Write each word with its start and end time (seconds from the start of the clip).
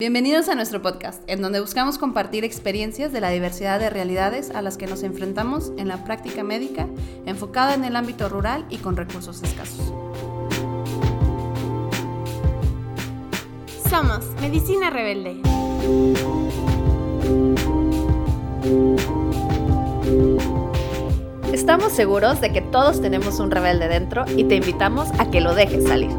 Bienvenidos 0.00 0.48
a 0.48 0.54
nuestro 0.54 0.80
podcast, 0.80 1.22
en 1.26 1.42
donde 1.42 1.60
buscamos 1.60 1.98
compartir 1.98 2.42
experiencias 2.42 3.12
de 3.12 3.20
la 3.20 3.28
diversidad 3.28 3.78
de 3.78 3.90
realidades 3.90 4.48
a 4.48 4.62
las 4.62 4.78
que 4.78 4.86
nos 4.86 5.02
enfrentamos 5.02 5.72
en 5.76 5.88
la 5.88 6.04
práctica 6.04 6.42
médica, 6.42 6.88
enfocada 7.26 7.74
en 7.74 7.84
el 7.84 7.94
ámbito 7.96 8.30
rural 8.30 8.64
y 8.70 8.78
con 8.78 8.96
recursos 8.96 9.42
escasos. 9.42 9.92
Somos 13.90 14.24
Medicina 14.40 14.88
Rebelde. 14.88 15.42
Estamos 21.52 21.92
seguros 21.92 22.40
de 22.40 22.50
que 22.50 22.62
todos 22.62 23.02
tenemos 23.02 23.38
un 23.38 23.50
rebelde 23.50 23.88
dentro 23.88 24.24
y 24.34 24.44
te 24.44 24.54
invitamos 24.54 25.10
a 25.18 25.30
que 25.30 25.42
lo 25.42 25.54
dejes 25.54 25.86
salir. 25.86 26.10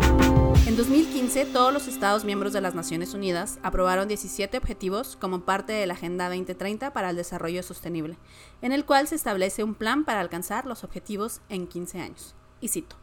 En 0.71 0.77
2015, 0.77 1.47
todos 1.47 1.73
los 1.73 1.89
Estados 1.89 2.23
miembros 2.23 2.53
de 2.53 2.61
las 2.61 2.75
Naciones 2.75 3.13
Unidas 3.13 3.59
aprobaron 3.61 4.07
17 4.07 4.57
objetivos 4.57 5.17
como 5.19 5.41
parte 5.41 5.73
de 5.73 5.85
la 5.85 5.95
Agenda 5.95 6.29
2030 6.29 6.93
para 6.93 7.09
el 7.09 7.17
Desarrollo 7.17 7.61
Sostenible, 7.61 8.17
en 8.61 8.71
el 8.71 8.85
cual 8.85 9.05
se 9.05 9.15
establece 9.15 9.65
un 9.65 9.75
plan 9.75 10.05
para 10.05 10.21
alcanzar 10.21 10.65
los 10.65 10.85
objetivos 10.85 11.41
en 11.49 11.67
15 11.67 11.99
años. 11.99 12.35
Y 12.61 12.69
cito. 12.69 12.95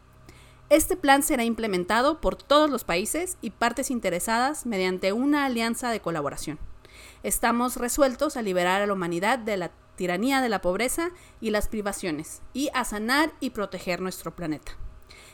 Este 0.71 0.97
plan 0.97 1.21
será 1.21 1.43
implementado 1.43 2.19
por 2.21 2.35
todos 2.35 2.71
los 2.71 2.85
países 2.85 3.37
y 3.39 3.51
partes 3.51 3.91
interesadas 3.91 4.65
mediante 4.65 5.13
una 5.13 5.45
alianza 5.45 5.91
de 5.91 6.01
colaboración. 6.01 6.57
Estamos 7.21 7.77
resueltos 7.77 8.35
a 8.35 8.41
liberar 8.41 8.81
a 8.81 8.87
la 8.87 8.93
humanidad 8.93 9.37
de 9.37 9.57
la 9.57 9.71
tiranía 9.95 10.41
de 10.41 10.49
la 10.49 10.61
pobreza 10.61 11.11
y 11.39 11.51
las 11.51 11.67
privaciones, 11.67 12.41
y 12.51 12.71
a 12.73 12.83
sanar 12.83 13.31
y 13.39 13.51
proteger 13.51 14.01
nuestro 14.01 14.35
planeta. 14.35 14.71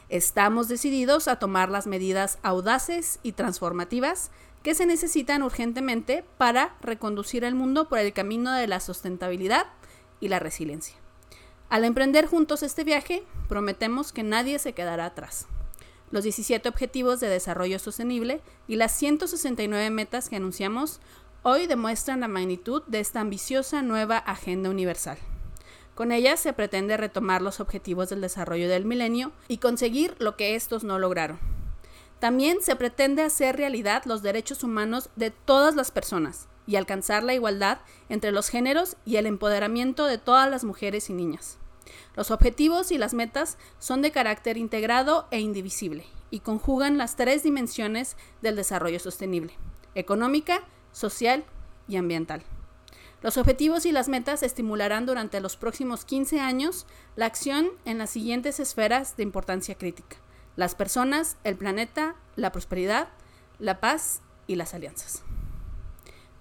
Estamos 0.09 0.67
decididos 0.67 1.27
a 1.27 1.37
tomar 1.37 1.69
las 1.69 1.87
medidas 1.87 2.37
audaces 2.43 3.19
y 3.23 3.31
transformativas 3.31 4.29
que 4.61 4.75
se 4.75 4.85
necesitan 4.85 5.41
urgentemente 5.41 6.23
para 6.37 6.75
reconducir 6.81 7.43
el 7.43 7.55
mundo 7.55 7.89
por 7.89 7.99
el 7.99 8.13
camino 8.13 8.51
de 8.51 8.67
la 8.67 8.79
sustentabilidad 8.79 9.65
y 10.19 10.27
la 10.27 10.39
resiliencia. 10.39 10.95
Al 11.69 11.83
emprender 11.83 12.27
juntos 12.27 12.61
este 12.61 12.83
viaje, 12.83 13.23
prometemos 13.49 14.11
que 14.11 14.23
nadie 14.23 14.59
se 14.59 14.73
quedará 14.73 15.05
atrás. 15.05 15.47
Los 16.11 16.23
17 16.23 16.69
Objetivos 16.69 17.19
de 17.19 17.27
Desarrollo 17.27 17.79
Sostenible 17.79 18.41
y 18.67 18.75
las 18.75 18.91
169 18.91 19.89
metas 19.89 20.29
que 20.29 20.35
anunciamos 20.35 20.99
hoy 21.41 21.65
demuestran 21.65 22.19
la 22.19 22.27
magnitud 22.27 22.83
de 22.87 22.99
esta 22.99 23.21
ambiciosa 23.21 23.81
nueva 23.81 24.17
Agenda 24.17 24.69
Universal. 24.69 25.17
Con 25.95 26.11
ella 26.11 26.35
se 26.35 26.51
pretende 26.51 26.97
retomar 26.97 27.41
los 27.41 27.61
objetivos 27.61 28.09
del 28.09 28.19
desarrollo 28.19 28.67
del 28.67 28.83
milenio 28.83 29.31
y 29.47 29.57
conseguir 29.57 30.15
lo 30.19 30.35
que 30.35 30.55
estos 30.55 30.83
no 30.83 30.99
lograron. 30.99 31.39
También 32.19 32.61
se 32.61 32.75
pretende 32.75 33.21
hacer 33.21 33.55
realidad 33.55 34.03
los 34.05 34.21
derechos 34.21 34.63
humanos 34.63 35.09
de 35.15 35.31
todas 35.31 35.75
las 35.75 35.91
personas 35.91 36.47
y 36.67 36.75
alcanzar 36.75 37.23
la 37.23 37.33
igualdad 37.33 37.79
entre 38.09 38.33
los 38.33 38.49
géneros 38.49 38.97
y 39.05 39.15
el 39.15 39.25
empoderamiento 39.25 40.05
de 40.05 40.17
todas 40.17 40.49
las 40.49 40.65
mujeres 40.65 41.09
y 41.09 41.13
niñas. 41.13 41.57
Los 42.15 42.29
objetivos 42.31 42.91
y 42.91 42.97
las 42.97 43.13
metas 43.13 43.57
son 43.79 44.01
de 44.01 44.11
carácter 44.11 44.57
integrado 44.57 45.27
e 45.31 45.39
indivisible 45.39 46.05
y 46.29 46.39
conjugan 46.39 46.97
las 46.97 47.15
tres 47.15 47.43
dimensiones 47.43 48.17
del 48.41 48.55
desarrollo 48.55 48.99
sostenible, 48.99 49.53
económica, 49.93 50.61
social 50.91 51.45
y 51.87 51.97
ambiental. 51.97 52.43
Los 53.21 53.37
objetivos 53.37 53.85
y 53.85 53.91
las 53.91 54.07
metas 54.07 54.43
estimularán 54.43 55.05
durante 55.05 55.39
los 55.39 55.57
próximos 55.57 56.05
15 56.05 56.39
años 56.39 56.85
la 57.15 57.25
acción 57.25 57.69
en 57.85 57.97
las 57.97 58.09
siguientes 58.09 58.59
esferas 58.59 59.17
de 59.17 59.23
importancia 59.23 59.75
crítica. 59.75 60.17
Las 60.55 60.75
personas, 60.75 61.37
el 61.43 61.55
planeta, 61.55 62.15
la 62.35 62.51
prosperidad, 62.51 63.09
la 63.59 63.79
paz 63.79 64.21
y 64.47 64.55
las 64.55 64.73
alianzas. 64.73 65.23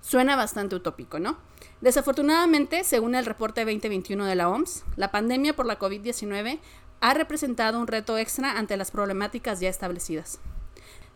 Suena 0.00 0.36
bastante 0.36 0.77
utópico, 0.77 1.19
¿no? 1.19 1.39
Desafortunadamente, 1.81 2.84
según 2.84 3.14
el 3.14 3.25
reporte 3.25 3.64
2021 3.64 4.27
de 4.27 4.34
la 4.34 4.48
OMS, 4.48 4.84
la 4.97 5.11
pandemia 5.11 5.56
por 5.56 5.66
la 5.66 5.78
COVID-19 5.78 6.61
ha 7.00 7.15
representado 7.15 7.81
un 7.81 7.87
reto 7.87 8.19
extra 8.19 8.59
ante 8.59 8.77
las 8.77 8.91
problemáticas 8.91 9.60
ya 9.60 9.69
establecidas. 9.69 10.41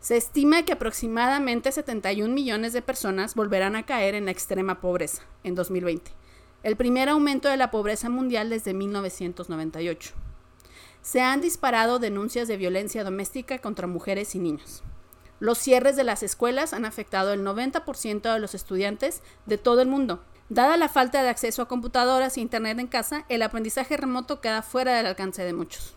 Se 0.00 0.16
estima 0.16 0.62
que 0.62 0.72
aproximadamente 0.72 1.72
71 1.72 2.32
millones 2.32 2.72
de 2.72 2.82
personas 2.82 3.34
volverán 3.34 3.74
a 3.74 3.84
caer 3.84 4.14
en 4.14 4.26
la 4.26 4.30
extrema 4.30 4.80
pobreza 4.80 5.22
en 5.42 5.56
2020, 5.56 6.12
el 6.62 6.76
primer 6.76 7.08
aumento 7.08 7.48
de 7.48 7.56
la 7.56 7.72
pobreza 7.72 8.08
mundial 8.08 8.48
desde 8.48 8.74
1998. 8.74 10.14
Se 11.02 11.20
han 11.20 11.40
disparado 11.40 11.98
denuncias 11.98 12.46
de 12.46 12.56
violencia 12.56 13.02
doméstica 13.02 13.58
contra 13.58 13.88
mujeres 13.88 14.36
y 14.36 14.38
niños. 14.38 14.84
Los 15.40 15.58
cierres 15.58 15.96
de 15.96 16.04
las 16.04 16.22
escuelas 16.22 16.74
han 16.74 16.84
afectado 16.84 17.32
el 17.32 17.44
90% 17.44 18.32
de 18.32 18.38
los 18.38 18.54
estudiantes 18.54 19.22
de 19.46 19.58
todo 19.58 19.82
el 19.82 19.88
mundo. 19.88 20.22
Dada 20.48 20.76
la 20.76 20.88
falta 20.88 21.22
de 21.24 21.28
acceso 21.28 21.62
a 21.62 21.68
computadoras 21.68 22.36
e 22.36 22.40
Internet 22.40 22.78
en 22.78 22.86
casa, 22.86 23.24
el 23.28 23.42
aprendizaje 23.42 23.96
remoto 23.96 24.40
queda 24.40 24.62
fuera 24.62 24.96
del 24.96 25.06
alcance 25.06 25.42
de 25.42 25.52
muchos. 25.52 25.94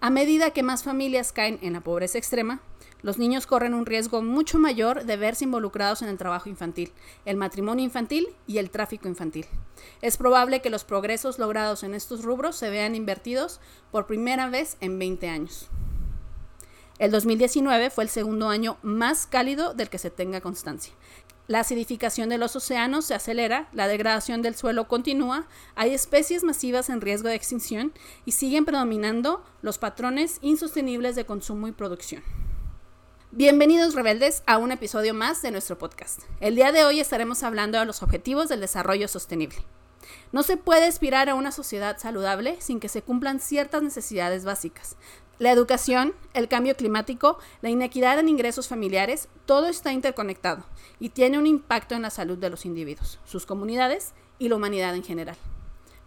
A 0.00 0.10
medida 0.10 0.50
que 0.50 0.64
más 0.64 0.82
familias 0.82 1.32
caen 1.32 1.60
en 1.62 1.74
la 1.74 1.80
pobreza 1.80 2.18
extrema, 2.18 2.60
los 3.02 3.18
niños 3.18 3.46
corren 3.46 3.74
un 3.74 3.86
riesgo 3.86 4.22
mucho 4.22 4.58
mayor 4.58 5.04
de 5.04 5.16
verse 5.16 5.44
involucrados 5.44 6.02
en 6.02 6.08
el 6.08 6.18
trabajo 6.18 6.48
infantil, 6.48 6.92
el 7.24 7.36
matrimonio 7.36 7.84
infantil 7.84 8.28
y 8.46 8.58
el 8.58 8.70
tráfico 8.70 9.08
infantil. 9.08 9.46
Es 10.00 10.16
probable 10.16 10.62
que 10.62 10.70
los 10.70 10.84
progresos 10.84 11.38
logrados 11.38 11.82
en 11.82 11.94
estos 11.94 12.22
rubros 12.22 12.56
se 12.56 12.70
vean 12.70 12.94
invertidos 12.94 13.60
por 13.90 14.06
primera 14.06 14.48
vez 14.48 14.76
en 14.80 14.98
20 14.98 15.28
años. 15.28 15.68
El 16.98 17.10
2019 17.10 17.90
fue 17.90 18.04
el 18.04 18.10
segundo 18.10 18.48
año 18.48 18.78
más 18.82 19.26
cálido 19.26 19.74
del 19.74 19.88
que 19.88 19.98
se 19.98 20.10
tenga 20.10 20.40
constancia. 20.40 20.92
La 21.48 21.60
acidificación 21.60 22.28
de 22.28 22.38
los 22.38 22.54
océanos 22.54 23.06
se 23.06 23.14
acelera, 23.14 23.68
la 23.72 23.88
degradación 23.88 24.42
del 24.42 24.54
suelo 24.54 24.86
continúa, 24.86 25.48
hay 25.74 25.92
especies 25.92 26.44
masivas 26.44 26.88
en 26.88 27.00
riesgo 27.00 27.28
de 27.28 27.34
extinción 27.34 27.92
y 28.24 28.32
siguen 28.32 28.64
predominando 28.64 29.44
los 29.60 29.78
patrones 29.78 30.38
insostenibles 30.40 31.16
de 31.16 31.26
consumo 31.26 31.66
y 31.66 31.72
producción. 31.72 32.22
Bienvenidos 33.34 33.94
rebeldes 33.94 34.42
a 34.46 34.58
un 34.58 34.72
episodio 34.72 35.14
más 35.14 35.40
de 35.40 35.50
nuestro 35.50 35.78
podcast. 35.78 36.20
El 36.40 36.54
día 36.54 36.70
de 36.70 36.84
hoy 36.84 37.00
estaremos 37.00 37.42
hablando 37.42 37.78
de 37.78 37.86
los 37.86 38.02
objetivos 38.02 38.50
del 38.50 38.60
desarrollo 38.60 39.08
sostenible. 39.08 39.56
No 40.32 40.42
se 40.42 40.58
puede 40.58 40.84
aspirar 40.84 41.30
a 41.30 41.34
una 41.34 41.50
sociedad 41.50 41.96
saludable 41.96 42.58
sin 42.60 42.78
que 42.78 42.90
se 42.90 43.00
cumplan 43.00 43.40
ciertas 43.40 43.82
necesidades 43.82 44.44
básicas. 44.44 44.96
La 45.38 45.50
educación, 45.50 46.14
el 46.34 46.46
cambio 46.46 46.76
climático, 46.76 47.38
la 47.62 47.70
inequidad 47.70 48.18
en 48.18 48.28
ingresos 48.28 48.68
familiares, 48.68 49.28
todo 49.46 49.68
está 49.68 49.94
interconectado 49.94 50.66
y 51.00 51.08
tiene 51.08 51.38
un 51.38 51.46
impacto 51.46 51.94
en 51.94 52.02
la 52.02 52.10
salud 52.10 52.36
de 52.36 52.50
los 52.50 52.66
individuos, 52.66 53.18
sus 53.24 53.46
comunidades 53.46 54.12
y 54.38 54.50
la 54.50 54.56
humanidad 54.56 54.94
en 54.94 55.04
general. 55.04 55.38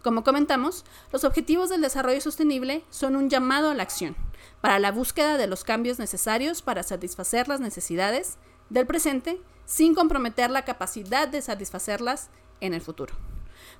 Como 0.06 0.22
comentamos, 0.22 0.84
los 1.10 1.24
objetivos 1.24 1.68
del 1.68 1.80
desarrollo 1.80 2.20
sostenible 2.20 2.84
son 2.90 3.16
un 3.16 3.28
llamado 3.28 3.70
a 3.70 3.74
la 3.74 3.82
acción 3.82 4.14
para 4.60 4.78
la 4.78 4.92
búsqueda 4.92 5.36
de 5.36 5.48
los 5.48 5.64
cambios 5.64 5.98
necesarios 5.98 6.62
para 6.62 6.84
satisfacer 6.84 7.48
las 7.48 7.58
necesidades 7.58 8.38
del 8.70 8.86
presente 8.86 9.40
sin 9.64 9.96
comprometer 9.96 10.48
la 10.50 10.64
capacidad 10.64 11.26
de 11.26 11.42
satisfacerlas 11.42 12.30
en 12.60 12.72
el 12.72 12.82
futuro. 12.82 13.16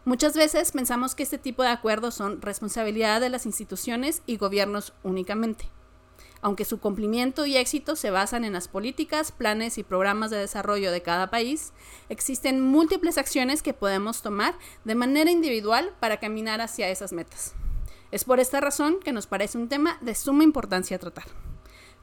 Muchas 0.04 0.34
veces 0.34 0.72
pensamos 0.72 1.14
que 1.14 1.22
este 1.22 1.38
tipo 1.38 1.62
de 1.62 1.69
acuerdos 1.69 2.16
son 2.16 2.43
responsabilidad 2.43 3.20
de 3.20 3.31
las 3.31 3.47
instituciones 3.47 4.22
y 4.26 4.37
gobiernos 4.37 4.94
únicamente, 5.04 5.70
aunque 6.42 6.64
su 6.64 6.80
cumplimiento 6.80 7.47
y 7.47 7.56
éxito 7.56 7.97
se 7.97 8.10
basan 8.10 8.44
en 8.44 8.52
las 8.52 8.69
políticas, 8.69 9.32
planes 9.32 9.78
y 9.78 9.82
programas 9.82 10.30
de 10.30 10.38
desarrollo 10.38 10.92
de 10.92 11.02
cada 11.02 11.30
país, 11.30 11.72
existen 12.08 12.60
múltiples 12.60 13.19
acciones 13.19 13.62
que 13.62 13.74
podemos 13.74 14.22
tomar 14.22 14.54
de 14.84 14.94
manera 14.94 15.30
individual 15.30 15.92
para 16.00 16.19
caminar 16.19 16.60
hacia 16.60 16.88
esas 16.88 17.12
metas. 17.12 17.54
Es 18.10 18.25
por 18.25 18.41
esta 18.41 18.60
razón 18.60 18.98
que 19.02 19.12
nos 19.12 19.26
parece 19.26 19.58
un 19.58 19.69
tema 19.69 19.98
de 20.00 20.14
suma 20.14 20.44
importancia 20.44 20.98
tratar. 20.98 21.25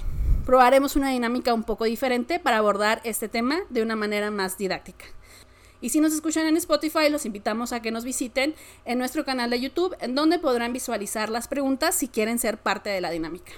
probaremos 0.46 0.96
una 0.96 1.10
dinámica 1.10 1.54
un 1.54 1.64
poco 1.64 1.86
diferente 1.86 2.40
para 2.40 2.58
abordar 2.58 3.02
este 3.04 3.28
tema 3.28 3.60
de 3.70 3.82
una 3.82 3.96
manera 3.96 4.32
más 4.32 4.58
didáctica. 4.58 5.06
Y 5.82 5.90
si 5.90 6.00
nos 6.00 6.14
escuchan 6.14 6.48
en 6.48 6.56
Spotify, 6.56 7.10
los 7.10 7.26
invitamos 7.26 7.74
a 7.74 7.82
que 7.82 7.92
nos 7.92 8.06
visiten 8.06 8.56
en 8.86 8.98
nuestro 8.98 9.26
canal 9.26 9.50
de 9.50 9.60
YouTube, 9.60 9.96
en 10.00 10.16
donde 10.16 10.40
podrán 10.40 10.72
visualizar 10.72 11.30
las 11.30 11.50
preguntas 11.50 11.96
si 11.96 12.08
quieren 12.08 12.40
ser 12.40 12.58
parte 12.58 12.90
de 12.90 13.02
la 13.02 13.10
dinámica. 13.10 13.52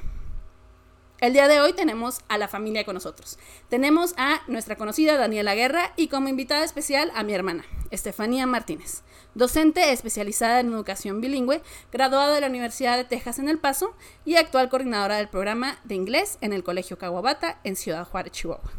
El 1.22 1.32
día 1.32 1.48
de 1.48 1.62
hoy 1.62 1.72
tenemos 1.72 2.20
a 2.28 2.38
la 2.38 2.50
familia 2.50 2.84
con 2.84 2.96
nosotros. 2.96 3.40
Tenemos 3.70 4.14
a 4.18 4.42
nuestra 4.48 4.76
conocida 4.76 5.18
Daniela 5.18 5.56
Guerra 5.56 5.94
y 5.96 6.10
como 6.10 6.28
invitada 6.28 6.66
especial 6.66 7.10
a 7.16 7.24
mi 7.24 7.34
hermana, 7.34 7.64
Estefanía 7.90 8.46
Martínez, 8.46 9.02
docente 9.34 9.94
especializada 9.94 10.60
en 10.60 10.74
educación 10.74 11.22
bilingüe, 11.22 11.62
graduada 11.94 12.36
de 12.36 12.42
la 12.42 12.48
Universidad 12.48 12.98
de 12.98 13.06
Texas 13.06 13.40
en 13.40 13.48
El 13.48 13.60
Paso 13.60 13.96
y 14.26 14.36
actual 14.36 14.68
coordinadora 14.68 15.16
del 15.16 15.30
programa 15.30 15.78
de 15.86 15.96
inglés 15.96 16.38
en 16.42 16.52
el 16.52 16.66
Colegio 16.66 16.98
Caguabata 16.98 17.60
en 17.64 17.78
Ciudad 17.78 18.06
Juárez, 18.06 18.34
Chihuahua. 18.34 18.70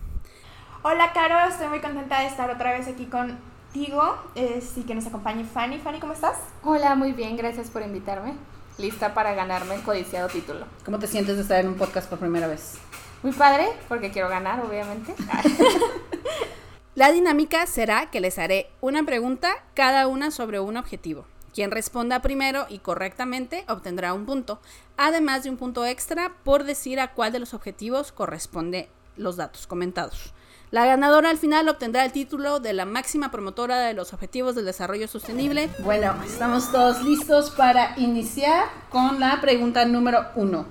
Hola, 0.83 1.15
Caro, 1.15 1.49
estoy 1.49 1.69
muy 1.69 1.81
contenta 1.81 2.21
de 2.21 2.27
estar 2.27 2.50
otra 2.50 2.73
vez 2.77 2.87
aquí 2.87 3.06
contigo 3.06 4.15
eh, 4.35 4.62
y 4.77 4.83
que 4.83 4.94
nos 4.94 5.06
acompañe 5.06 5.44
Fanny. 5.44 5.79
Fanny, 5.79 6.00
¿cómo 6.00 6.12
estás? 6.12 6.37
Hola, 6.62 6.97
muy 6.97 7.12
bien, 7.12 7.38
gracias 7.38 7.71
por 7.71 7.81
invitarme. 7.81 8.35
Lista 8.78 9.14
para 9.14 9.34
ganarme 9.34 9.75
el 9.75 9.82
codiciado 9.82 10.28
título. 10.28 10.67
¿Cómo 10.84 10.99
te 10.99 11.06
sientes 11.06 11.37
de 11.37 11.43
estar 11.43 11.61
en 11.61 11.69
un 11.69 11.76
podcast 11.76 12.08
por 12.08 12.19
primera 12.19 12.46
vez? 12.46 12.75
Muy 13.23 13.32
padre, 13.32 13.69
porque 13.88 14.11
quiero 14.11 14.28
ganar, 14.28 14.61
obviamente. 14.61 15.14
La 16.94 17.11
dinámica 17.11 17.67
será 17.67 18.11
que 18.11 18.20
les 18.20 18.38
haré 18.38 18.70
una 18.81 19.02
pregunta, 19.05 19.52
cada 19.75 20.06
una 20.06 20.31
sobre 20.31 20.61
un 20.61 20.76
objetivo. 20.76 21.26
Quien 21.55 21.70
responda 21.70 22.20
primero 22.20 22.67
y 22.69 22.78
correctamente 22.81 23.64
obtendrá 23.69 24.12
un 24.12 24.26
punto, 24.26 24.61
además 24.99 25.43
de 25.43 25.50
un 25.50 25.56
punto 25.56 25.87
extra 25.87 26.34
por 26.44 26.64
decir 26.64 27.00
a 27.00 27.14
cuál 27.14 27.32
de 27.32 27.38
los 27.38 27.55
objetivos 27.55 28.12
corresponde 28.12 28.90
los 29.17 29.37
datos 29.37 29.67
comentados. 29.67 30.34
La 30.72 30.84
ganadora 30.84 31.30
al 31.30 31.38
final 31.38 31.68
obtendrá 31.68 32.04
el 32.04 32.10
título 32.10 32.58
de 32.58 32.72
la 32.72 32.84
máxima 32.86 33.30
promotora 33.30 33.78
de 33.78 33.94
los 33.94 34.12
Objetivos 34.12 34.56
del 34.56 34.64
Desarrollo 34.64 35.06
Sostenible. 35.06 35.70
Bueno, 35.78 36.12
estamos 36.26 36.72
todos 36.72 37.04
listos 37.04 37.50
para 37.50 37.94
iniciar 37.98 38.64
con 38.90 39.20
la 39.20 39.40
pregunta 39.40 39.84
número 39.84 40.26
uno. 40.34 40.66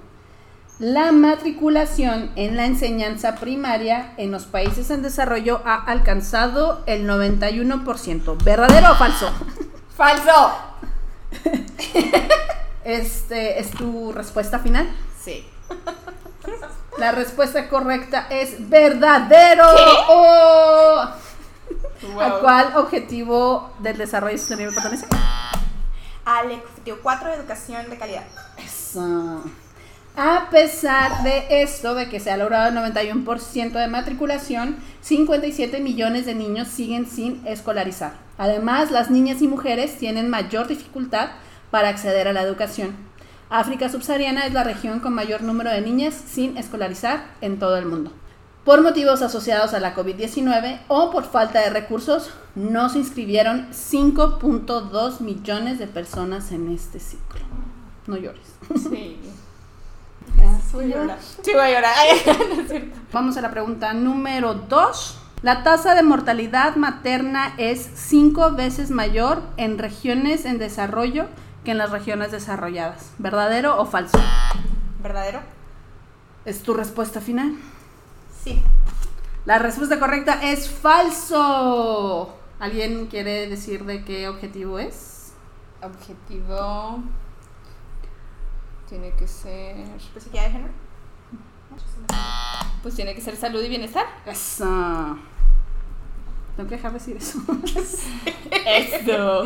La 0.80 1.14
matriculación 1.14 2.32
en 2.36 2.58
la 2.58 2.66
enseñanza 2.66 3.36
primaria 3.36 4.14
en 4.18 4.32
los 4.32 4.44
países 4.44 4.90
en 4.90 5.02
desarrollo 5.02 5.62
ha 5.64 5.76
alcanzado 5.76 6.84
el 6.88 7.08
91%. 7.08 8.44
¿Verdadero 8.44 8.92
o 8.92 8.96
falso? 8.96 9.32
¡Falso! 9.96 10.56
Este, 12.84 13.60
¿Es 13.60 13.72
tu 13.72 14.12
respuesta 14.12 14.60
final? 14.60 14.88
Sí. 15.20 15.44
La 16.98 17.12
respuesta 17.12 17.68
correcta 17.68 18.28
es 18.30 18.70
verdadero. 18.70 19.66
¿A 22.20 22.40
cuál 22.40 22.78
objetivo 22.78 23.74
del 23.80 23.98
desarrollo 23.98 24.38
sostenible 24.38 24.74
pertenece? 24.74 25.06
Al 26.24 26.52
objetivo 26.52 26.98
4 27.04 27.30
de 27.30 27.36
educación 27.36 27.90
de 27.90 27.98
calidad. 27.98 28.24
Eso. 28.58 29.44
A 30.16 30.50
pesar 30.50 31.24
de 31.24 31.62
esto, 31.62 31.94
de 31.94 32.08
que 32.08 32.22
se 32.22 32.32
ha 32.32 32.38
logrado 32.38 32.70
el 32.70 32.94
91% 32.94 33.74
de 33.74 33.88
matriculación, 33.88 34.78
57 35.02 35.82
millones 35.82 36.26
de 36.26 36.36
niños 36.36 36.70
siguen 36.70 37.06
sin 37.06 37.46
escolarizar. 37.46 38.14
Además, 38.38 38.92
las 38.92 39.12
niñas 39.12 39.42
y 39.42 39.50
mujeres 39.50 39.98
tienen 39.98 40.30
mayor 40.30 40.68
dificultad 40.68 41.32
para 41.70 41.90
acceder 41.90 42.30
a 42.30 42.34
la 42.34 42.42
educación. 42.42 42.96
África 43.50 43.90
subsahariana 43.90 44.46
es 44.48 44.54
la 44.54 44.64
región 44.64 45.00
con 45.00 45.14
mayor 45.14 45.42
número 45.44 45.70
de 45.70 45.82
niñas 45.82 46.14
sin 46.14 46.58
escolarizar 46.58 47.26
en 47.42 47.60
todo 47.60 47.78
el 47.78 47.86
mundo. 47.86 48.12
Por 48.64 48.82
motivos 48.82 49.22
asociados 49.22 49.76
a 49.76 49.80
la 49.80 49.96
COVID-19 49.96 50.80
o 50.88 51.12
por 51.12 51.26
falta 51.26 51.60
de 51.62 51.70
recursos, 51.70 52.32
no 52.56 52.90
se 52.90 52.98
inscribieron 52.98 53.68
5.2 53.72 55.20
millones 55.20 55.78
de 55.78 55.86
personas 55.86 56.52
en 56.52 56.72
este 56.72 57.00
ciclo. 57.00 57.42
No 58.08 58.18
llores. 58.18 58.56
Sí. 58.90 59.20
Voy 60.74 60.92
a 60.92 60.98
llorar. 60.98 61.20
Sí, 61.22 61.52
voy 61.54 61.62
a 61.62 61.72
llorar. 61.72 61.96
Vamos 63.14 63.38
a 63.38 63.42
la 63.42 63.52
pregunta 63.52 63.94
número 63.94 64.56
2. 64.56 65.20
La 65.44 65.64
tasa 65.64 65.94
de 65.94 66.02
mortalidad 66.02 66.76
materna 66.76 67.54
es 67.58 67.88
cinco 67.94 68.54
veces 68.54 68.90
mayor 68.90 69.44
en 69.58 69.78
regiones 69.78 70.46
en 70.46 70.58
desarrollo 70.58 71.28
que 71.66 71.72
en 71.72 71.78
las 71.78 71.92
regiones 71.92 72.32
desarrolladas. 72.32 73.12
¿Verdadero 73.18 73.82
o 73.82 73.86
falso? 73.86 74.18
¿Verdadero? 75.04 75.42
¿Es 76.46 76.64
tu 76.64 76.74
respuesta 76.74 77.20
final? 77.20 77.56
Sí. 78.44 78.62
La 79.44 79.60
respuesta 79.60 80.00
correcta 80.00 80.40
es 80.42 80.70
falso. 80.70 82.38
¿Alguien 82.60 83.08
quiere 83.08 83.50
decir 83.50 83.84
de 83.84 84.06
qué 84.06 84.30
objetivo 84.30 84.80
es? 84.80 85.34
Objetivo. 85.82 87.04
Tiene 88.88 89.12
que 89.12 89.28
ser. 89.28 89.78
¿Especificidad 89.98 90.44
de 90.46 90.52
género? 90.52 90.74
Pues 92.82 92.96
tiene 92.96 93.16
que 93.16 93.22
ser 93.22 93.36
salud 93.36 93.62
y 93.64 93.68
bienestar. 93.70 94.06
Eso. 94.26 95.18
Tengo 96.56 96.70
que 96.70 96.76
dejar 96.76 96.94
de 96.94 97.00
decir 97.00 97.18
eso. 97.18 97.40
Esto. 98.66 99.46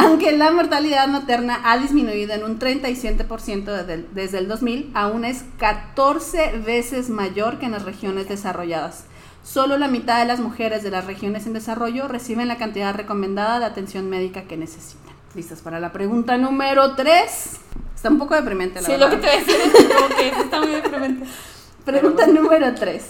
Aunque 0.00 0.32
la 0.32 0.50
mortalidad 0.50 1.06
materna 1.08 1.60
ha 1.64 1.76
disminuido 1.78 2.32
en 2.32 2.44
un 2.44 2.58
37% 2.58 4.06
desde, 4.14 4.38
el 4.38 4.48
2000, 4.48 4.90
aún 4.94 5.24
es 5.24 5.44
14 5.58 6.58
veces 6.64 7.10
mayor 7.10 7.58
que 7.58 7.66
en 7.66 7.72
las 7.72 7.84
regiones 7.84 8.28
desarrolladas. 8.28 9.04
Solo 9.42 9.78
la 9.78 9.88
mitad 9.88 10.18
de 10.18 10.26
las 10.26 10.40
mujeres 10.40 10.82
de 10.82 10.90
las 10.90 11.06
regiones 11.06 11.46
en 11.46 11.52
desarrollo 11.52 12.08
reciben 12.08 12.48
la 12.48 12.56
cantidad 12.56 12.94
recomendada 12.94 13.58
de 13.58 13.66
atención 13.66 14.08
médica 14.08 14.42
que 14.42 14.56
necesitan. 14.56 15.14
¿Listas 15.34 15.60
para 15.60 15.80
la 15.80 15.92
pregunta 15.92 16.36
número 16.38 16.94
3? 16.94 17.60
Está 17.94 18.08
un 18.08 18.18
poco 18.18 18.34
deprimente, 18.34 18.80
la 18.80 18.86
Sí, 18.86 18.92
verdad. 18.92 19.10
lo 19.10 19.16
que 19.16 19.22
te 19.22 19.26
voy 19.28 19.36
a 19.36 19.38
decir 19.40 19.60
es 19.60 20.14
que 20.16 20.40
está 20.40 20.60
muy 20.60 20.70
deprimente. 20.70 21.26
Pregunta 21.84 22.26
número 22.26 22.74
3. 22.74 23.02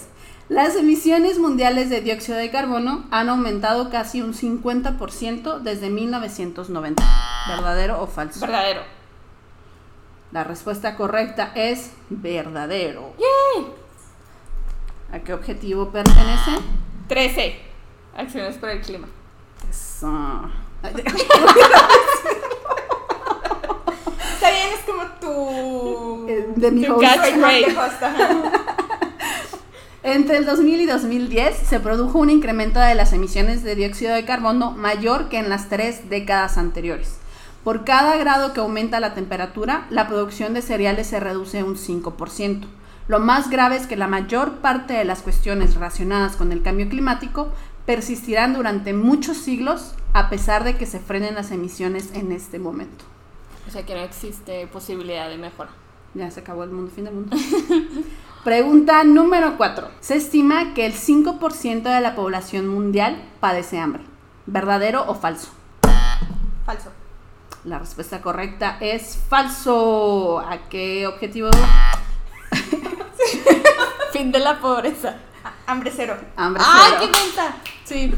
Las 0.50 0.74
emisiones 0.74 1.38
mundiales 1.38 1.88
de 1.90 2.00
dióxido 2.00 2.36
de 2.36 2.50
carbono 2.50 3.04
han 3.12 3.28
aumentado 3.28 3.88
casi 3.88 4.20
un 4.20 4.34
50% 4.34 5.60
desde 5.60 5.90
1990. 5.90 7.04
¿Verdadero 7.46 8.02
o 8.02 8.08
falso? 8.08 8.40
Verdadero. 8.40 8.80
La 10.32 10.42
respuesta 10.42 10.96
correcta 10.96 11.52
es 11.54 11.92
verdadero. 12.08 13.14
¿A 15.12 15.20
qué 15.20 15.34
objetivo 15.34 15.92
pertenece? 15.92 16.50
13. 17.06 17.60
Acciones 18.16 18.58
por 18.58 18.70
el 18.70 18.80
clima. 18.80 19.06
Eso. 19.70 20.50
Está 20.82 21.00
bien, 24.50 24.68
es 24.74 24.80
como 24.84 25.04
tu. 25.20 26.26
De 26.56 26.72
mi 26.72 26.86
Tu 26.86 27.00
Entre 30.02 30.38
el 30.38 30.46
2000 30.46 30.80
y 30.80 30.86
2010 30.86 31.58
se 31.58 31.78
produjo 31.78 32.18
un 32.18 32.30
incremento 32.30 32.80
de 32.80 32.94
las 32.94 33.12
emisiones 33.12 33.62
de 33.62 33.74
dióxido 33.74 34.14
de 34.14 34.24
carbono 34.24 34.70
mayor 34.70 35.28
que 35.28 35.38
en 35.38 35.50
las 35.50 35.68
tres 35.68 36.08
décadas 36.08 36.56
anteriores. 36.56 37.18
Por 37.64 37.84
cada 37.84 38.16
grado 38.16 38.54
que 38.54 38.60
aumenta 38.60 38.98
la 38.98 39.12
temperatura, 39.12 39.86
la 39.90 40.08
producción 40.08 40.54
de 40.54 40.62
cereales 40.62 41.06
se 41.06 41.20
reduce 41.20 41.62
un 41.62 41.76
5%. 41.76 42.64
Lo 43.08 43.20
más 43.20 43.50
grave 43.50 43.76
es 43.76 43.86
que 43.86 43.96
la 43.96 44.06
mayor 44.06 44.60
parte 44.60 44.94
de 44.94 45.04
las 45.04 45.20
cuestiones 45.20 45.74
relacionadas 45.74 46.34
con 46.34 46.50
el 46.50 46.62
cambio 46.62 46.88
climático 46.88 47.50
persistirán 47.84 48.54
durante 48.54 48.94
muchos 48.94 49.36
siglos 49.36 49.94
a 50.14 50.30
pesar 50.30 50.64
de 50.64 50.76
que 50.76 50.86
se 50.86 50.98
frenen 50.98 51.34
las 51.34 51.50
emisiones 51.50 52.10
en 52.14 52.32
este 52.32 52.58
momento. 52.58 53.04
O 53.68 53.70
sea 53.70 53.84
que 53.84 53.94
no 53.94 54.00
existe 54.00 54.66
posibilidad 54.68 55.28
de 55.28 55.36
mejora. 55.36 55.70
Ya 56.14 56.30
se 56.30 56.40
acabó 56.40 56.64
el 56.64 56.70
mundo, 56.70 56.90
fin 56.90 57.04
del 57.04 57.14
mundo. 57.14 57.36
Pregunta 58.44 59.04
número 59.04 59.56
4. 59.58 59.90
Se 60.00 60.16
estima 60.16 60.72
que 60.72 60.86
el 60.86 60.94
5% 60.94 61.82
de 61.82 62.00
la 62.00 62.14
población 62.14 62.68
mundial 62.68 63.22
padece 63.38 63.78
hambre. 63.78 64.02
¿Verdadero 64.46 65.04
o 65.06 65.14
falso? 65.14 65.50
Falso. 66.64 66.90
La 67.64 67.78
respuesta 67.78 68.22
correcta 68.22 68.78
es 68.80 69.18
falso. 69.28 70.40
¿A 70.40 70.68
qué 70.70 71.06
objetivo? 71.06 71.50
Fin 74.12 74.32
de 74.32 74.38
la 74.38 74.58
pobreza. 74.58 75.16
Hambre 75.66 75.92
cero. 75.94 76.16
Hambre 76.36 76.62
¡Ay, 76.66 76.92
cero. 76.98 77.12
qué 77.12 77.20
mensa! 77.20 77.54
Sí. 77.84 78.14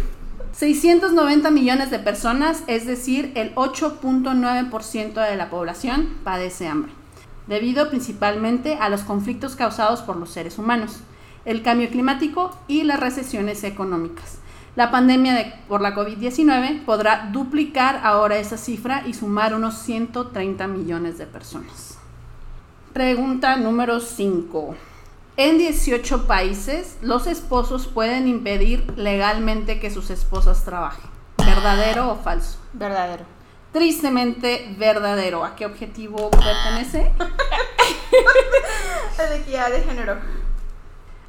690 0.53 1.51
millones 1.51 1.91
de 1.91 1.99
personas, 1.99 2.63
es 2.69 2.87
decir, 2.87 3.33
el 3.35 3.55
8.9% 3.57 5.29
de 5.29 5.37
la 5.37 5.51
población 5.51 6.19
padece 6.25 6.69
hambre, 6.69 6.93
debido 7.47 7.89
principalmente 7.89 8.77
a 8.81 8.89
los 8.89 9.03
conflictos 9.03 9.57
causados 9.57 10.01
por 10.03 10.17
los 10.17 10.31
seres 10.31 10.59
humanos, 10.59 11.01
el 11.45 11.63
cambio 11.63 11.89
climático 11.91 12.57
y 12.69 12.85
las 12.85 13.01
recesiones 13.01 13.65
económicas. 13.65 14.39
La 14.77 14.91
pandemia 14.91 15.35
de- 15.35 15.53
por 15.69 15.81
la 15.81 15.95
COVID-19 15.95 16.85
podrá 16.85 17.29
duplicar 17.33 18.01
ahora 18.05 18.37
esa 18.39 18.57
cifra 18.57 19.03
y 19.07 19.13
sumar 19.15 19.55
unos 19.55 19.75
130 19.79 20.67
millones 20.67 21.19
de 21.19 21.27
personas. 21.27 21.99
Pregunta 22.93 23.57
número 23.57 24.01
5. 24.01 24.75
En 25.37 25.59
18 25.59 26.27
países, 26.27 26.99
los 27.01 27.27
esposos 27.27 27.87
pueden 27.87 28.29
impedir 28.29 28.85
legalmente 28.97 29.81
que 29.81 29.91
sus 29.91 30.11
esposas 30.11 30.65
trabajen. 30.65 31.11
¿Verdadero 31.39 32.11
o 32.13 32.17
falso? 32.17 32.59
Verdadero. 32.75 33.25
Tristemente 33.73 34.75
verdadero. 34.79 35.45
¿A 35.45 35.57
qué 35.57 35.67
objetivo 35.67 36.31
pertenece? 36.31 37.13
La 39.19 39.37
equidad 39.37 39.71
de 39.71 39.81
género. 39.81 40.17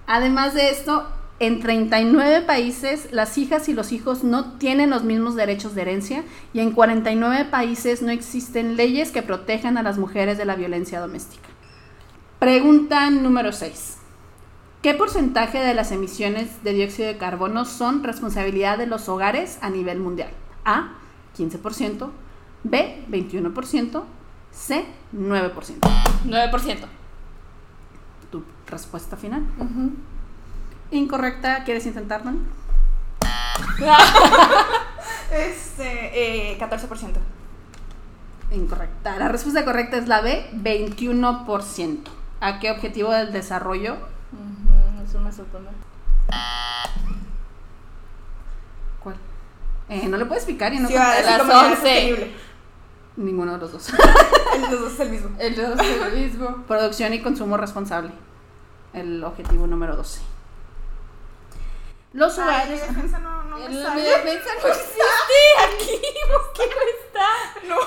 Además 0.08 0.54
de 0.54 0.70
esto, 0.70 1.08
en 1.40 1.62
39 1.62 2.42
países 2.42 3.10
las 3.12 3.38
hijas 3.38 3.70
y 3.70 3.74
los 3.74 3.92
hijos 3.92 4.24
no 4.24 4.58
tienen 4.58 4.90
los 4.90 5.04
mismos 5.04 5.36
derechos 5.36 5.76
de 5.76 5.82
herencia 5.82 6.24
y 6.54 6.60
en 6.60 6.72
49 6.72 7.46
países 7.46 8.02
no 8.02 8.12
existen 8.12 8.76
leyes 8.76 9.12
que 9.12 9.24
protejan 9.24 9.78
a 9.78 9.84
las 9.84 9.98
mujeres 9.98 10.38
de 10.38 10.46
la 10.46 10.56
violencia 10.56 11.00
doméstica. 11.00 11.50
Pregunta 12.40 13.10
número 13.10 13.52
6. 13.52 13.98
¿Qué 14.82 14.94
porcentaje 14.94 15.60
de 15.60 15.74
las 15.74 15.94
emisiones 15.94 16.62
de 16.64 16.74
dióxido 16.74 17.08
de 17.08 17.18
carbono 17.18 17.64
son 17.64 18.04
responsabilidad 18.04 18.78
de 18.78 18.86
los 18.86 19.08
hogares 19.08 19.58
a 19.62 19.70
nivel 19.70 20.00
mundial? 20.00 20.30
A, 20.66 20.96
15%, 21.38 22.10
B, 22.64 23.06
21%, 23.10 24.04
C, 24.52 24.86
9%. 25.14 25.80
9%. 26.26 26.78
¿Tu 28.32 28.44
respuesta 28.68 29.18
final? 29.18 29.44
Incorrecta, 30.92 31.64
¿quieres 31.64 31.86
intentarlo? 31.86 32.32
Este, 35.32 36.52
eh, 36.54 36.60
14%. 36.60 37.14
Incorrecta. 38.52 39.18
La 39.18 39.30
respuesta 39.30 39.66
correcta 39.66 39.98
es 39.98 40.08
la 40.08 40.22
B, 40.22 40.48
21%. 40.54 42.00
¿A 42.40 42.60
qué 42.60 42.70
objetivo 42.70 43.12
del 43.12 43.34
desarrollo? 43.34 43.94
Ujú, 44.32 45.04
Eso 45.04 45.20
me 45.20 45.32
sorprende. 45.32 45.72
¿Cuál? 49.02 49.16
Eh, 49.90 50.08
no 50.08 50.18
le 50.18 50.26
puedes 50.26 50.46
picar 50.46 50.72
y 50.74 50.80
no 50.80 50.88
contar 50.88 51.22
y 51.22 51.26
las 51.26 51.38
comunidades 51.40 51.80
11. 51.80 52.32
Ninguno 53.16 53.54
de 53.54 53.58
los 53.60 53.72
dos. 53.72 53.90
El 54.54 54.62
de 54.62 54.68
los 54.70 54.80
dos 54.82 54.94
es 54.94 55.00
el 55.00 55.10
mismo. 55.10 55.36
El 55.40 55.56
dos 55.56 55.80
es 55.80 56.02
el 56.02 56.14
mismo. 56.14 56.64
Producción 56.68 57.14
y 57.14 57.22
consumo 57.22 57.58
responsable. 57.58 58.12
El 58.94 59.24
objetivo 59.24 59.66
número 59.68 59.96
12. 59.96 60.22
Los 62.14 62.38
Ay, 62.38 62.44
hogares. 62.46 62.70
mi 62.70 62.88
defensa 62.96 63.18
no, 63.20 63.44
no 63.44 63.58
me 63.58 63.66
El 63.66 63.84
sale. 63.84 64.02
de 64.04 64.10
defensa 64.10 64.50
no 64.62 64.68
existe 64.74 65.02
aquí. 65.66 66.02
¿Por 66.32 66.54
qué 66.54 66.68
no 66.68 66.82
está? 67.08 67.68
No. 67.68 67.78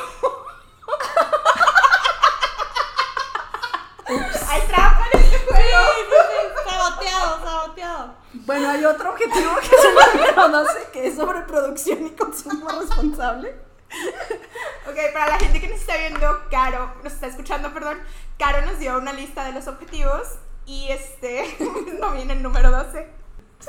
Hay 4.49 4.61
trampa 4.68 5.04
en 5.12 5.21
este 5.21 5.38
juego. 5.38 5.78
Saboteado, 6.68 7.45
saboteado. 7.45 8.14
Bueno, 8.35 8.68
hay 8.71 8.85
otro 8.85 9.11
objetivo 9.11 9.54
que 9.61 9.66
es 9.66 9.85
el 9.85 9.95
número 10.21 10.49
12, 10.49 10.88
que 10.92 11.06
es 11.09 11.16
sobre 11.16 11.40
producción 11.42 12.06
y 12.06 12.11
consumo 12.11 12.68
responsable. 12.68 13.65
Ok, 14.88 14.97
para 15.12 15.29
la 15.29 15.38
gente 15.38 15.61
que 15.61 15.69
nos 15.69 15.81
está 15.81 15.97
viendo, 15.97 16.26
Caro, 16.50 16.93
nos 17.03 17.12
está 17.12 17.26
escuchando, 17.26 17.73
perdón, 17.75 17.99
Caro 18.38 18.65
nos 18.65 18.79
dio 18.79 18.99
una 18.99 19.12
lista 19.12 19.45
de 19.45 19.53
los 19.53 19.67
objetivos 19.67 20.23
y 20.65 20.88
este 20.91 21.45
no 22.00 22.12
viene 22.12 22.35
el 22.35 22.43
número 22.43 22.71
12. 22.71 23.07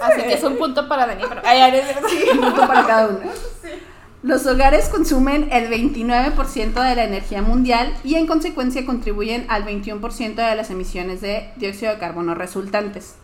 Así 0.02 0.22
que 0.22 0.34
es 0.34 0.44
un 0.44 0.58
punto 0.58 0.88
para 0.88 1.08
Dani. 1.08 1.24
Pero... 1.28 1.42
Ay. 1.44 1.82
Un 2.34 2.42
punto 2.42 2.68
para 2.68 2.86
cada 2.86 3.08
uno. 3.08 3.20
Sí. 3.62 3.70
Los 4.24 4.48
hogares 4.48 4.90
consumen 4.90 5.50
el 5.52 5.70
29% 5.70 6.74
de 6.74 6.96
la 6.96 7.04
energía 7.04 7.44
mundial 7.44 7.94
y 8.04 8.16
en 8.16 8.26
consecuencia 8.26 8.84
contribuyen 8.84 9.46
al 9.48 9.64
21% 9.64 10.36
de 10.36 10.56
las 10.56 10.72
emisiones 10.72 11.22
de 11.22 11.52
dióxido 11.56 11.94
de 11.94 12.00
carbono 12.00 12.34
resultantes. 12.34 13.16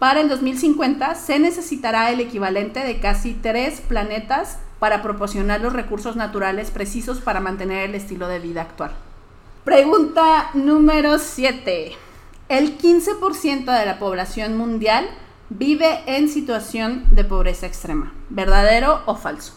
Para 0.00 0.20
el 0.20 0.28
2050 0.28 1.14
se 1.14 1.38
necesitará 1.38 2.10
el 2.10 2.20
equivalente 2.20 2.80
de 2.80 2.98
casi 2.98 3.34
tres 3.34 3.80
planetas 3.80 4.58
para 4.80 5.02
proporcionar 5.02 5.60
los 5.60 5.72
recursos 5.72 6.16
naturales 6.16 6.72
precisos 6.72 7.20
para 7.20 7.38
mantener 7.38 7.88
el 7.88 7.94
estilo 7.94 8.26
de 8.26 8.40
vida 8.40 8.62
actual. 8.62 8.90
Pregunta 9.62 10.50
número 10.54 11.18
7. 11.18 11.92
El 12.48 12.78
15% 12.78 13.78
de 13.78 13.86
la 13.86 13.98
población 14.00 14.56
mundial 14.56 15.08
vive 15.50 16.02
en 16.06 16.28
situación 16.28 17.04
de 17.14 17.24
pobreza 17.24 17.66
extrema. 17.66 18.12
¿Verdadero 18.30 19.02
o 19.06 19.14
falso? 19.14 19.52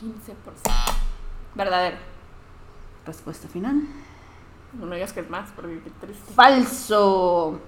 15%. 0.00 0.06
Verdadero. 1.54 1.96
Respuesta 3.06 3.48
final. 3.48 3.82
No 4.74 4.86
me 4.86 4.96
digas 4.96 5.12
que 5.14 5.20
es 5.20 5.30
más, 5.30 5.50
porque 5.56 5.80
qué 5.82 5.90
triste. 6.06 6.34
Falso. 6.34 7.58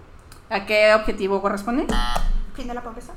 ¿A 0.50 0.66
qué 0.66 0.94
objetivo 0.94 1.40
corresponde? 1.40 1.86
Fin 2.54 2.68
de 2.68 2.74
la 2.74 2.82
pobreza. 2.82 3.14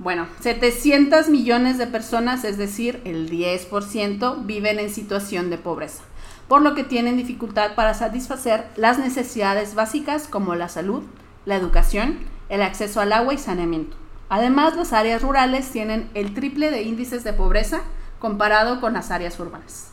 Bueno, 0.00 0.26
700 0.40 1.28
millones 1.28 1.76
de 1.76 1.86
personas, 1.86 2.44
es 2.44 2.56
decir, 2.56 3.02
el 3.04 3.30
10%, 3.30 4.46
viven 4.46 4.78
en 4.78 4.88
situación 4.88 5.50
de 5.50 5.58
pobreza, 5.58 6.02
por 6.48 6.62
lo 6.62 6.74
que 6.74 6.84
tienen 6.84 7.18
dificultad 7.18 7.74
para 7.74 7.92
satisfacer 7.92 8.66
las 8.76 8.98
necesidades 8.98 9.74
básicas 9.74 10.26
como 10.26 10.54
la 10.54 10.70
salud, 10.70 11.02
la 11.44 11.56
educación, 11.56 12.18
el 12.48 12.62
acceso 12.62 13.02
al 13.02 13.12
agua 13.12 13.34
y 13.34 13.38
saneamiento. 13.38 13.94
Además, 14.30 14.74
las 14.74 14.94
áreas 14.94 15.20
rurales 15.20 15.70
tienen 15.70 16.08
el 16.14 16.32
triple 16.32 16.70
de 16.70 16.80
índices 16.80 17.22
de 17.22 17.34
pobreza 17.34 17.82
comparado 18.18 18.80
con 18.80 18.94
las 18.94 19.10
áreas 19.10 19.38
urbanas. 19.38 19.90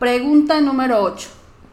Pregunta 0.00 0.60
número 0.62 1.00
8. 1.00 1.28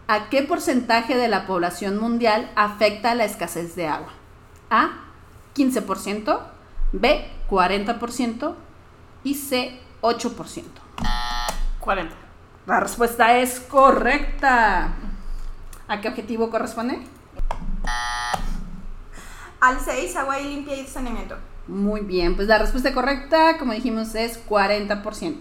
¿A 0.08 0.30
qué 0.30 0.44
porcentaje 0.44 1.18
de 1.18 1.30
la 1.30 1.48
población 1.48 1.98
mundial 1.98 2.52
afecta 2.56 3.16
la 3.16 3.26
escasez 3.26 3.76
de 3.76 3.88
agua? 3.88 4.14
A. 4.70 5.00
15%, 5.56 6.42
B. 6.92 7.26
40% 7.52 8.56
y 9.26 9.36
C. 9.36 9.78
8%. 10.02 10.64
40. 11.80 12.16
La 12.66 12.80
respuesta 12.80 13.38
es 13.38 13.60
correcta. 13.60 14.94
¿A 15.88 16.00
qué 16.00 16.08
objetivo 16.08 16.50
corresponde? 16.50 17.00
Al 19.60 19.80
6, 19.80 20.16
agua 20.16 20.40
y 20.40 20.56
limpia 20.56 20.76
y 20.76 20.88
saneamiento. 20.88 21.36
Muy 21.68 22.02
bien, 22.02 22.36
pues 22.36 22.48
la 22.48 22.58
respuesta 22.58 22.94
correcta, 22.94 23.58
como 23.60 23.74
dijimos, 23.74 24.16
es 24.16 24.40
40%. 24.48 25.36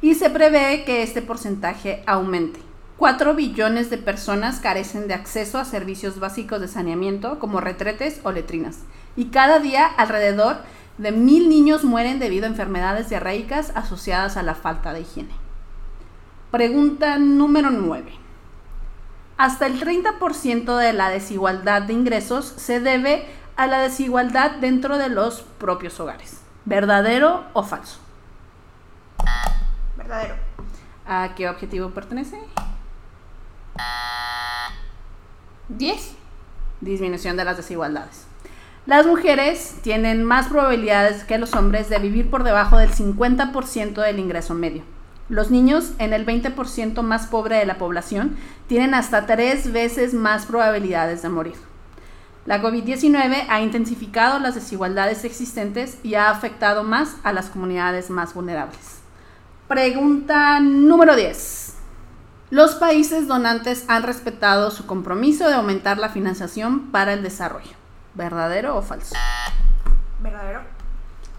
Y 0.00 0.14
se 0.14 0.30
prevé 0.30 0.84
que 0.84 1.02
este 1.02 1.22
porcentaje 1.22 2.02
aumente. 2.06 2.60
4 2.96 3.34
billones 3.34 3.90
de 3.90 3.98
personas 3.98 4.58
carecen 4.58 5.06
de 5.06 5.14
acceso 5.14 5.58
a 5.58 5.64
servicios 5.64 6.18
básicos 6.18 6.60
de 6.60 6.68
saneamiento 6.68 7.38
como 7.38 7.60
retretes 7.60 8.20
o 8.22 8.32
letrinas. 8.32 8.78
Y 9.16 9.26
cada 9.26 9.58
día 9.58 9.86
alrededor 9.86 10.58
de 11.02 11.10
mil 11.10 11.48
niños 11.48 11.82
mueren 11.82 12.20
debido 12.20 12.46
a 12.46 12.48
enfermedades 12.48 13.08
diarreicas 13.08 13.72
asociadas 13.74 14.36
a 14.36 14.42
la 14.44 14.54
falta 14.54 14.92
de 14.92 15.00
higiene. 15.00 15.34
Pregunta 16.52 17.18
número 17.18 17.70
9. 17.70 18.12
Hasta 19.36 19.66
el 19.66 19.80
30% 19.80 20.76
de 20.76 20.92
la 20.92 21.08
desigualdad 21.08 21.82
de 21.82 21.94
ingresos 21.94 22.44
se 22.44 22.78
debe 22.78 23.26
a 23.56 23.66
la 23.66 23.80
desigualdad 23.80 24.52
dentro 24.52 24.96
de 24.96 25.08
los 25.08 25.42
propios 25.58 25.98
hogares. 25.98 26.40
¿Verdadero 26.64 27.46
o 27.52 27.64
falso? 27.64 27.98
Verdadero. 29.96 30.36
¿A 31.04 31.34
qué 31.34 31.48
objetivo 31.48 31.90
pertenece? 31.90 32.38
10. 35.68 36.14
Disminución 36.80 37.36
de 37.36 37.44
las 37.44 37.56
desigualdades. 37.56 38.26
Las 38.84 39.06
mujeres 39.06 39.76
tienen 39.82 40.24
más 40.24 40.48
probabilidades 40.48 41.22
que 41.22 41.38
los 41.38 41.54
hombres 41.54 41.88
de 41.88 42.00
vivir 42.00 42.28
por 42.28 42.42
debajo 42.42 42.78
del 42.78 42.90
50% 42.90 44.02
del 44.02 44.18
ingreso 44.18 44.54
medio. 44.54 44.82
Los 45.28 45.52
niños, 45.52 45.92
en 45.98 46.12
el 46.12 46.26
20% 46.26 47.00
más 47.02 47.28
pobre 47.28 47.58
de 47.58 47.64
la 47.64 47.78
población, 47.78 48.36
tienen 48.66 48.94
hasta 48.94 49.24
tres 49.24 49.70
veces 49.70 50.14
más 50.14 50.46
probabilidades 50.46 51.22
de 51.22 51.28
morir. 51.28 51.54
La 52.44 52.60
COVID-19 52.60 53.44
ha 53.48 53.60
intensificado 53.60 54.40
las 54.40 54.56
desigualdades 54.56 55.24
existentes 55.24 55.98
y 56.02 56.16
ha 56.16 56.30
afectado 56.30 56.82
más 56.82 57.14
a 57.22 57.32
las 57.32 57.50
comunidades 57.50 58.10
más 58.10 58.34
vulnerables. 58.34 58.98
Pregunta 59.68 60.58
número 60.58 61.14
10. 61.14 61.74
Los 62.50 62.74
países 62.74 63.28
donantes 63.28 63.84
han 63.86 64.02
respetado 64.02 64.72
su 64.72 64.86
compromiso 64.86 65.46
de 65.46 65.54
aumentar 65.54 65.98
la 65.98 66.08
financiación 66.08 66.90
para 66.90 67.12
el 67.12 67.22
desarrollo. 67.22 67.81
¿Verdadero 68.14 68.76
o 68.76 68.82
falso? 68.82 69.14
Verdadero. 70.20 70.60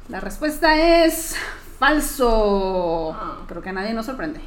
La 0.10 0.20
respuesta 0.20 0.75
es 1.06 1.36
falso. 1.80 3.13
Ah. 3.13 3.38
Creo 3.48 3.62
que 3.62 3.70
a 3.70 3.74
nadie 3.74 3.94
nos 3.94 4.06
sorprende. 4.06 4.42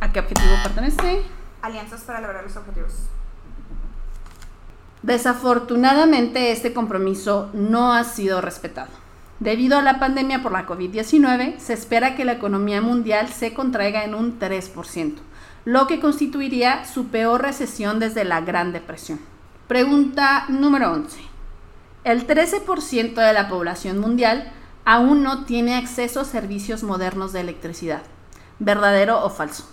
¿A 0.00 0.12
qué 0.12 0.20
objetivo 0.20 0.48
pertenece? 0.62 1.22
Alianzas 1.62 2.02
para 2.02 2.20
lograr 2.20 2.44
los 2.44 2.56
objetivos. 2.56 2.92
Desafortunadamente 5.02 6.50
este 6.50 6.72
compromiso 6.72 7.50
no 7.52 7.92
ha 7.92 8.04
sido 8.04 8.40
respetado. 8.40 8.90
Debido 9.38 9.78
a 9.78 9.82
la 9.82 10.00
pandemia 10.00 10.42
por 10.42 10.52
la 10.52 10.66
COVID-19, 10.66 11.58
se 11.58 11.74
espera 11.74 12.16
que 12.16 12.24
la 12.24 12.32
economía 12.32 12.80
mundial 12.80 13.28
se 13.28 13.52
contraiga 13.52 14.02
en 14.04 14.14
un 14.14 14.38
3%, 14.38 15.14
lo 15.66 15.86
que 15.86 16.00
constituiría 16.00 16.86
su 16.86 17.08
peor 17.08 17.42
recesión 17.42 18.00
desde 18.00 18.24
la 18.24 18.40
Gran 18.40 18.72
Depresión. 18.72 19.20
Pregunta 19.68 20.46
número 20.48 20.90
11. 20.90 21.35
El 22.06 22.28
13% 22.28 23.14
de 23.14 23.32
la 23.32 23.48
población 23.48 23.98
mundial 23.98 24.52
aún 24.84 25.24
no 25.24 25.44
tiene 25.44 25.74
acceso 25.74 26.20
a 26.20 26.24
servicios 26.24 26.84
modernos 26.84 27.32
de 27.32 27.40
electricidad. 27.40 28.02
¿Verdadero 28.60 29.24
o 29.24 29.28
falso? 29.28 29.68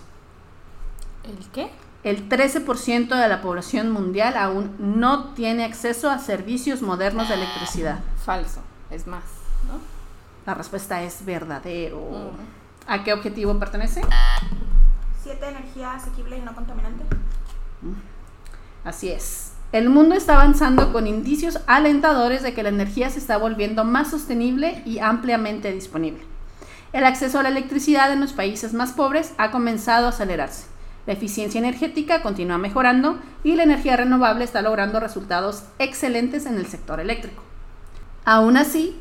¿El 1.22 1.38
qué? 1.52 1.70
El 2.02 2.28
13% 2.28 3.14
de 3.14 3.28
la 3.28 3.40
población 3.40 3.92
mundial 3.92 4.36
aún 4.36 4.74
no 4.80 5.32
tiene 5.34 5.64
acceso 5.64 6.10
a 6.10 6.18
servicios 6.18 6.82
modernos 6.82 7.28
de 7.28 7.34
electricidad. 7.34 8.00
Falso. 8.24 8.62
Es 8.90 9.06
más, 9.06 9.22
¿no? 9.68 9.78
La 10.44 10.54
respuesta 10.54 11.04
es 11.04 11.24
verdadero. 11.24 12.00
Mm. 12.00 12.90
¿A 12.90 13.04
qué 13.04 13.12
objetivo 13.12 13.56
pertenece? 13.60 14.00
7. 15.22 15.50
Energía 15.50 15.92
asequible 15.92 16.38
y 16.38 16.40
no 16.40 16.52
contaminante. 16.52 17.04
Así 18.82 19.12
es. 19.12 19.53
El 19.74 19.90
mundo 19.90 20.14
está 20.14 20.34
avanzando 20.34 20.92
con 20.92 21.08
indicios 21.08 21.58
alentadores 21.66 22.44
de 22.44 22.54
que 22.54 22.62
la 22.62 22.68
energía 22.68 23.10
se 23.10 23.18
está 23.18 23.38
volviendo 23.38 23.82
más 23.82 24.08
sostenible 24.08 24.84
y 24.86 25.00
ampliamente 25.00 25.72
disponible. 25.72 26.22
El 26.92 27.02
acceso 27.02 27.40
a 27.40 27.42
la 27.42 27.48
electricidad 27.48 28.12
en 28.12 28.20
los 28.20 28.32
países 28.32 28.72
más 28.72 28.92
pobres 28.92 29.32
ha 29.36 29.50
comenzado 29.50 30.06
a 30.06 30.10
acelerarse. 30.10 30.66
La 31.08 31.14
eficiencia 31.14 31.58
energética 31.58 32.22
continúa 32.22 32.56
mejorando 32.56 33.18
y 33.42 33.56
la 33.56 33.64
energía 33.64 33.96
renovable 33.96 34.44
está 34.44 34.62
logrando 34.62 35.00
resultados 35.00 35.64
excelentes 35.80 36.46
en 36.46 36.54
el 36.54 36.66
sector 36.66 37.00
eléctrico. 37.00 37.42
Aún 38.24 38.56
así, 38.56 38.96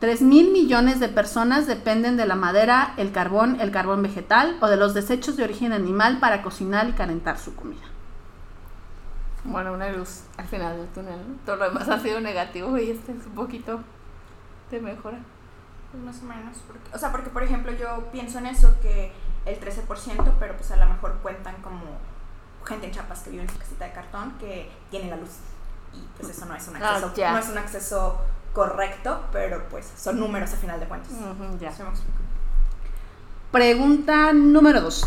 3 0.00 0.20
mil 0.20 0.52
millones 0.52 1.00
de 1.00 1.08
personas 1.08 1.66
dependen 1.66 2.18
de 2.18 2.26
la 2.26 2.36
madera, 2.36 2.92
el 2.98 3.12
carbón, 3.12 3.62
el 3.62 3.70
carbón 3.70 4.02
vegetal 4.02 4.58
o 4.60 4.66
de 4.66 4.76
los 4.76 4.92
desechos 4.92 5.38
de 5.38 5.44
origen 5.44 5.72
animal 5.72 6.20
para 6.20 6.42
cocinar 6.42 6.86
y 6.86 6.92
calentar 6.92 7.38
su 7.38 7.54
comida. 7.54 7.87
Bueno, 9.50 9.72
una 9.72 9.88
luz 9.90 10.22
al 10.36 10.46
final 10.46 10.76
del 10.76 10.88
túnel. 10.88 11.18
¿no? 11.18 11.36
Todo 11.46 11.56
lo 11.56 11.64
demás 11.68 11.88
ha 11.88 11.98
sido 12.00 12.20
negativo 12.20 12.76
y 12.78 12.90
este 12.90 13.12
es 13.12 13.26
un 13.26 13.32
poquito 13.34 13.80
de 14.70 14.80
mejora. 14.80 15.18
Pues 15.90 16.02
más 16.04 16.22
o 16.22 16.26
menos. 16.26 16.56
Porque, 16.66 16.94
o 16.94 16.98
sea, 16.98 17.10
porque 17.12 17.30
por 17.30 17.42
ejemplo 17.42 17.72
yo 17.72 18.04
pienso 18.12 18.38
en 18.38 18.46
eso, 18.46 18.74
que 18.82 19.10
el 19.46 19.58
13%, 19.60 20.32
pero 20.38 20.54
pues 20.56 20.70
a 20.70 20.76
lo 20.76 20.86
mejor 20.86 21.14
cuentan 21.22 21.56
como 21.62 21.80
gente 22.66 22.86
en 22.86 22.92
Chiapas 22.92 23.20
que 23.20 23.30
vive 23.30 23.44
en 23.44 23.48
su 23.50 23.58
casita 23.58 23.86
de 23.86 23.92
cartón 23.92 24.32
que 24.38 24.70
tiene 24.90 25.08
la 25.10 25.16
luz. 25.16 25.30
Y 25.94 26.06
pues 26.18 26.28
eso 26.36 26.44
no 26.44 26.54
es 26.54 26.68
un 26.68 26.76
Ah, 26.76 26.90
acceso, 26.96 27.14
ya. 27.14 27.32
no 27.32 27.38
es 27.38 27.48
un 27.48 27.56
acceso 27.58 28.20
correcto, 28.52 29.22
pero 29.32 29.66
pues 29.70 29.90
son 29.96 30.20
números 30.20 30.52
a 30.52 30.56
final 30.56 30.78
de 30.78 30.86
cuentas. 30.86 31.10
Ujú, 31.12 31.58
ya. 31.58 31.72
¿Sí 31.72 31.82
me 31.82 31.88
explico? 31.88 32.18
Pregunta 33.50 34.32
número 34.34 34.80
12. 34.82 35.06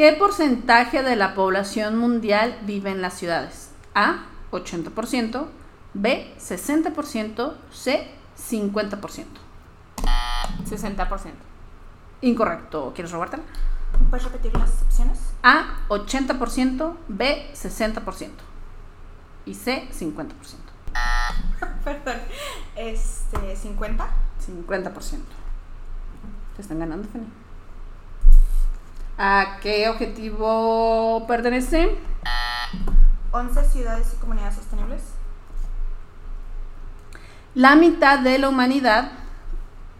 ¿Qué 0.00 0.14
porcentaje 0.14 1.02
de 1.02 1.14
la 1.14 1.34
población 1.34 1.98
mundial 1.98 2.58
vive 2.62 2.90
en 2.90 3.02
las 3.02 3.18
ciudades? 3.18 3.70
A, 3.94 4.24
80%, 4.50 5.46
B, 5.92 6.34
60%, 6.38 7.52
C, 7.70 8.10
50%. 8.38 9.26
60%. 10.64 11.32
Incorrecto. 12.22 12.92
¿Quieres 12.94 13.12
robártela? 13.12 13.42
¿Puedes 14.08 14.24
repetir 14.24 14.56
las 14.56 14.80
opciones? 14.80 15.18
A, 15.42 15.80
80%, 15.90 16.96
B, 17.08 17.50
60% 17.52 18.30
y 19.44 19.52
C, 19.52 19.86
50%. 19.92 20.32
Perdón. 21.84 22.16
Este, 22.74 23.54
50. 23.54 24.08
50%. 24.46 25.18
Te 26.56 26.62
están 26.62 26.78
ganando, 26.78 27.06
Fanny. 27.06 27.39
¿A 29.22 29.58
qué 29.60 29.86
objetivo 29.90 31.26
pertenece? 31.28 31.90
11 33.32 33.64
ciudades 33.64 34.14
y 34.14 34.16
comunidades 34.18 34.54
sostenibles. 34.54 35.02
La 37.54 37.76
mitad 37.76 38.20
de 38.20 38.38
la 38.38 38.48
humanidad, 38.48 39.12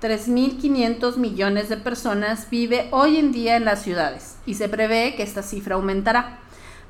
3.500 0.00 1.18
millones 1.18 1.68
de 1.68 1.76
personas, 1.76 2.48
vive 2.48 2.88
hoy 2.92 3.18
en 3.18 3.30
día 3.30 3.56
en 3.56 3.66
las 3.66 3.82
ciudades 3.82 4.38
y 4.46 4.54
se 4.54 4.70
prevé 4.70 5.14
que 5.16 5.22
esta 5.22 5.42
cifra 5.42 5.74
aumentará. 5.74 6.38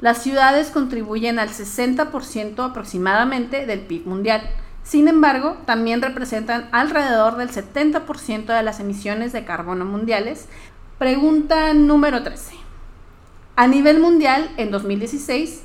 Las 0.00 0.18
ciudades 0.18 0.70
contribuyen 0.70 1.40
al 1.40 1.48
60% 1.48 2.64
aproximadamente 2.64 3.66
del 3.66 3.80
PIB 3.80 4.06
mundial. 4.06 4.48
Sin 4.82 5.08
embargo, 5.08 5.56
también 5.66 6.00
representan 6.00 6.68
alrededor 6.72 7.36
del 7.36 7.50
70% 7.50 8.46
de 8.46 8.62
las 8.62 8.80
emisiones 8.80 9.32
de 9.32 9.44
carbono 9.44 9.84
mundiales. 9.84 10.48
Pregunta 11.00 11.72
número 11.72 12.22
13. 12.22 12.56
A 13.56 13.66
nivel 13.66 14.00
mundial, 14.00 14.50
en 14.58 14.70
2016, 14.70 15.62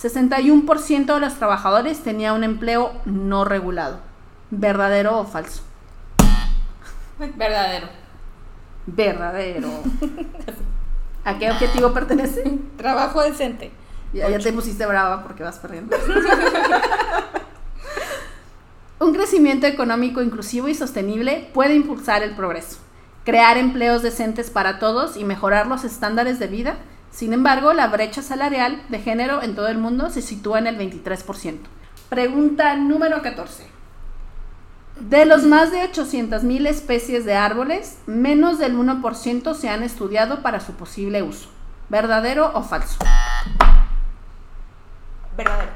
61% 0.00 1.12
de 1.12 1.18
los 1.18 1.34
trabajadores 1.34 2.04
tenía 2.04 2.32
un 2.32 2.44
empleo 2.44 2.92
no 3.04 3.44
regulado. 3.44 3.98
¿Verdadero 4.52 5.18
o 5.18 5.24
falso? 5.24 5.64
Verdadero. 7.18 7.88
Verdadero. 8.86 9.70
¿A 11.24 11.36
qué 11.36 11.50
objetivo 11.50 11.92
pertenece? 11.92 12.44
Trabajo 12.76 13.22
decente. 13.22 13.72
Ya, 14.12 14.30
ya 14.30 14.38
te 14.38 14.52
pusiste 14.52 14.86
brava 14.86 15.24
porque 15.24 15.42
vas 15.42 15.58
perdiendo. 15.58 15.96
Un 19.00 19.12
crecimiento 19.12 19.66
económico 19.66 20.22
inclusivo 20.22 20.68
y 20.68 20.76
sostenible 20.76 21.50
puede 21.52 21.74
impulsar 21.74 22.22
el 22.22 22.36
progreso, 22.36 22.78
crear 23.26 23.58
empleos 23.58 24.02
decentes 24.02 24.50
para 24.50 24.78
todos 24.78 25.16
y 25.16 25.24
mejorar 25.24 25.66
los 25.66 25.82
estándares 25.82 26.38
de 26.38 26.46
vida. 26.46 26.76
Sin 27.10 27.32
embargo, 27.32 27.72
la 27.72 27.88
brecha 27.88 28.22
salarial 28.22 28.80
de 28.88 29.00
género 29.00 29.42
en 29.42 29.56
todo 29.56 29.66
el 29.66 29.78
mundo 29.78 30.10
se 30.10 30.22
sitúa 30.22 30.60
en 30.60 30.68
el 30.68 30.78
23%. 30.78 31.58
Pregunta 32.08 32.76
número 32.76 33.22
14. 33.22 33.66
De 35.00 35.26
los 35.26 35.42
más 35.42 35.72
de 35.72 35.82
800.000 35.92 36.68
especies 36.68 37.24
de 37.24 37.34
árboles, 37.34 37.98
menos 38.06 38.60
del 38.60 38.78
1% 38.78 39.54
se 39.54 39.68
han 39.68 39.82
estudiado 39.82 40.40
para 40.40 40.60
su 40.60 40.74
posible 40.74 41.24
uso. 41.24 41.50
¿Verdadero 41.88 42.52
o 42.54 42.62
falso? 42.62 42.98
Verdadero. 45.36 45.72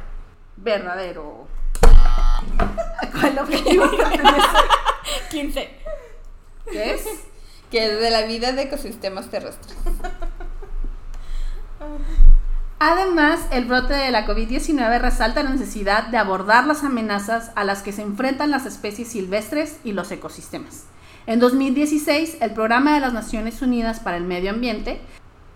Verdadero. 0.56 1.48
¿Cuál 3.12 3.38
objetivo 3.40 3.90
pertenece? 3.98 4.56
15. 5.30 5.70
¿Qué 6.70 6.94
es? 6.94 7.29
Que 7.70 7.86
es 7.86 8.00
de 8.00 8.10
la 8.10 8.22
vida 8.22 8.52
de 8.52 8.62
ecosistemas 8.62 9.30
terrestres. 9.30 9.76
Además, 12.82 13.40
el 13.52 13.66
brote 13.66 13.92
de 13.92 14.10
la 14.10 14.26
COVID-19 14.26 15.00
resalta 15.00 15.42
la 15.42 15.50
necesidad 15.50 16.06
de 16.06 16.16
abordar 16.16 16.66
las 16.66 16.82
amenazas 16.82 17.52
a 17.54 17.64
las 17.64 17.82
que 17.82 17.92
se 17.92 18.00
enfrentan 18.00 18.50
las 18.50 18.64
especies 18.64 19.08
silvestres 19.08 19.78
y 19.84 19.92
los 19.92 20.10
ecosistemas. 20.10 20.84
En 21.26 21.40
2016, 21.40 22.38
el 22.40 22.54
Programa 22.54 22.94
de 22.94 23.00
las 23.00 23.12
Naciones 23.12 23.60
Unidas 23.60 24.00
para 24.00 24.16
el 24.16 24.24
Medio 24.24 24.50
Ambiente 24.50 25.00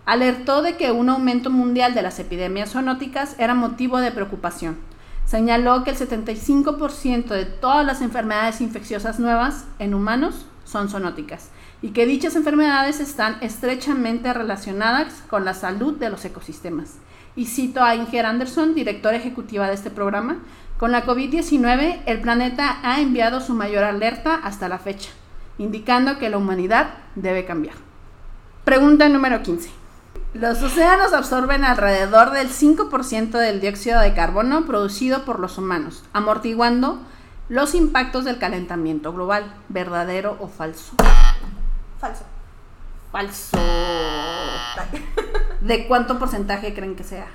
alertó 0.05 0.61
de 0.61 0.77
que 0.77 0.91
un 0.91 1.09
aumento 1.09 1.49
mundial 1.49 1.95
de 1.95 2.03
las 2.03 2.19
epidemias 2.19 2.73
zoonóticas 2.73 3.35
era 3.39 3.55
motivo 3.55 3.97
de 3.97 4.11
preocupación. 4.11 4.77
Señaló 5.25 5.83
que 5.83 5.89
el 5.89 5.97
75% 5.97 7.29
de 7.29 7.45
todas 7.45 7.83
las 7.85 8.01
enfermedades 8.01 8.61
infecciosas 8.61 9.19
nuevas 9.19 9.65
en 9.79 9.95
humanos 9.95 10.45
son 10.63 10.89
zoonóticas 10.89 11.49
y 11.85 11.89
que 11.89 12.07
dichas 12.07 12.35
enfermedades 12.35 12.99
están 12.99 13.37
estrechamente 13.41 14.33
relacionadas 14.33 15.21
con 15.29 15.45
la 15.45 15.53
salud 15.53 15.93
de 15.99 16.09
los 16.09 16.25
ecosistemas. 16.25 16.95
Y 17.35 17.45
cito 17.45 17.83
a 17.83 17.93
Inger 17.93 18.25
Anderson, 18.25 18.73
directora 18.73 19.17
ejecutiva 19.17 19.67
de 19.67 19.75
este 19.75 19.91
programa, 19.91 20.39
con 20.79 20.91
la 20.91 21.05
COVID-19 21.05 21.99
el 22.07 22.21
planeta 22.21 22.79
ha 22.81 23.01
enviado 23.01 23.39
su 23.39 23.53
mayor 23.53 23.83
alerta 23.83 24.33
hasta 24.33 24.67
la 24.67 24.79
fecha, 24.79 25.11
indicando 25.59 26.17
que 26.17 26.31
la 26.31 26.39
humanidad 26.39 26.87
debe 27.13 27.45
cambiar. 27.45 27.75
Pregunta 28.63 29.07
número 29.07 29.43
15. 29.43 29.69
Los 30.33 30.63
océanos 30.63 31.13
absorben 31.13 31.63
alrededor 31.63 32.31
del 32.31 32.49
5% 32.49 33.29
del 33.29 33.61
dióxido 33.61 34.01
de 34.01 34.15
carbono 34.15 34.65
producido 34.65 35.23
por 35.23 35.39
los 35.39 35.59
humanos, 35.59 36.03
amortiguando 36.13 36.99
los 37.47 37.75
impactos 37.75 38.25
del 38.25 38.39
calentamiento 38.39 39.13
global. 39.13 39.53
¿Verdadero 39.69 40.35
o 40.39 40.47
falso? 40.47 40.95
Falso. 41.99 42.23
Falso. 43.11 43.57
¿De 45.61 45.87
cuánto 45.87 46.19
porcentaje 46.19 46.73
creen 46.73 46.95
que 46.95 47.03
sea? 47.03 47.27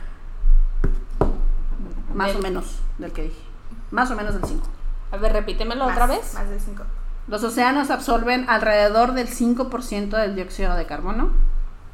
Más 2.15 2.35
o 2.37 2.41
menos 2.41 2.79
del 2.99 3.13
que 3.13 3.23
dije. 3.25 3.41
Más 3.91 4.11
o 4.11 4.17
menos 4.17 4.35
del 4.35 4.45
5. 4.45 4.67
A 5.13 5.17
ver, 5.17 5.33
repítemelo 5.33 5.85
Más- 5.87 5.93
otra 5.95 6.07
vez. 6.07 6.35
Más 6.35 6.49
del 6.49 6.61
5. 6.61 6.83
Los 7.29 7.43
océanos 7.45 7.91
absorben 7.91 8.49
alrededor 8.49 9.13
del 9.13 9.29
5% 9.29 10.17
del 10.17 10.35
dióxido 10.35 10.75
de 10.75 10.87
carbono, 10.87 11.31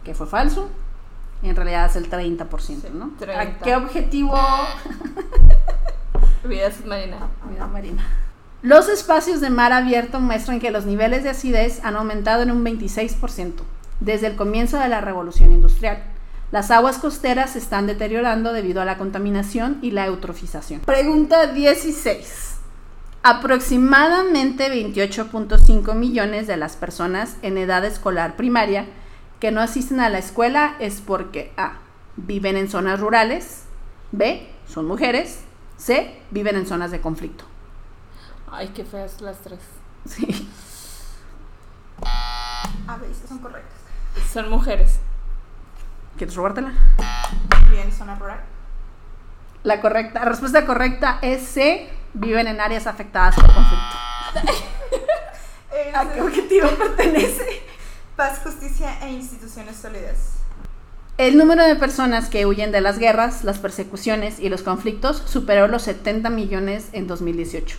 que 0.04 0.14
fue 0.14 0.26
falso. 0.26 0.68
Y 1.42 1.50
en 1.50 1.56
realidad 1.56 1.86
es 1.86 1.96
el 1.96 2.08
30%, 2.10 2.90
¿no? 2.92 3.12
¿A 3.14 3.18
30. 3.18 3.64
qué 3.64 3.76
objetivo? 3.76 4.34
Vida 6.44 6.70
submarina. 6.72 7.18
Vida 7.50 7.66
marina. 7.66 8.04
Los 8.66 8.88
espacios 8.88 9.40
de 9.40 9.48
mar 9.48 9.72
abierto 9.72 10.18
muestran 10.18 10.58
que 10.58 10.72
los 10.72 10.86
niveles 10.86 11.22
de 11.22 11.30
acidez 11.30 11.78
han 11.84 11.94
aumentado 11.94 12.42
en 12.42 12.50
un 12.50 12.64
26% 12.64 13.52
desde 14.00 14.26
el 14.26 14.34
comienzo 14.34 14.76
de 14.80 14.88
la 14.88 15.00
revolución 15.00 15.52
industrial. 15.52 16.02
Las 16.50 16.72
aguas 16.72 16.98
costeras 16.98 17.50
se 17.50 17.60
están 17.60 17.86
deteriorando 17.86 18.52
debido 18.52 18.82
a 18.82 18.84
la 18.84 18.98
contaminación 18.98 19.78
y 19.82 19.92
la 19.92 20.06
eutrofización. 20.06 20.80
Pregunta 20.80 21.46
16. 21.46 22.56
Aproximadamente 23.22 24.68
28.5 24.68 25.94
millones 25.94 26.48
de 26.48 26.56
las 26.56 26.74
personas 26.74 27.36
en 27.42 27.58
edad 27.58 27.84
escolar 27.84 28.34
primaria 28.34 28.86
que 29.38 29.52
no 29.52 29.60
asisten 29.60 30.00
a 30.00 30.08
la 30.08 30.18
escuela 30.18 30.74
es 30.80 31.00
porque 31.00 31.52
A. 31.56 31.78
Viven 32.16 32.56
en 32.56 32.68
zonas 32.68 32.98
rurales. 32.98 33.62
B. 34.10 34.48
Son 34.66 34.86
mujeres. 34.86 35.42
C. 35.76 36.18
Viven 36.32 36.56
en 36.56 36.66
zonas 36.66 36.90
de 36.90 37.00
conflicto. 37.00 37.44
Ay, 38.50 38.68
qué 38.68 38.84
feas 38.84 39.20
las 39.20 39.38
tres. 39.38 39.60
Sí. 40.06 40.48
A 42.86 42.96
ver, 42.96 43.10
estas 43.10 43.28
son 43.28 43.38
correctas. 43.38 43.78
Son 44.32 44.48
mujeres. 44.48 44.98
¿Quieres 46.16 46.34
robártela? 46.34 46.72
Bien, 47.70 47.92
zona 47.92 48.14
rural. 48.14 48.40
La 49.62 49.80
correcta, 49.80 50.20
la 50.20 50.26
respuesta 50.26 50.64
correcta 50.64 51.18
es 51.22 51.42
C. 51.42 51.90
Viven 52.14 52.46
en 52.46 52.60
áreas 52.60 52.86
afectadas 52.86 53.34
por 53.34 53.52
conflicto. 53.52 53.96
¿A 55.94 56.12
qué 56.12 56.22
objetivo 56.22 56.68
pertenece? 56.70 57.62
Paz, 58.16 58.40
justicia 58.42 58.98
e 59.02 59.12
instituciones 59.12 59.76
sólidas. 59.76 60.36
El 61.18 61.36
número 61.38 61.64
de 61.64 61.76
personas 61.76 62.28
que 62.28 62.46
huyen 62.46 62.72
de 62.72 62.80
las 62.80 62.98
guerras, 62.98 63.44
las 63.44 63.58
persecuciones 63.58 64.38
y 64.38 64.48
los 64.50 64.62
conflictos 64.62 65.22
superó 65.26 65.66
los 65.66 65.82
70 65.82 66.28
millones 66.30 66.88
en 66.92 67.06
2018. 67.06 67.78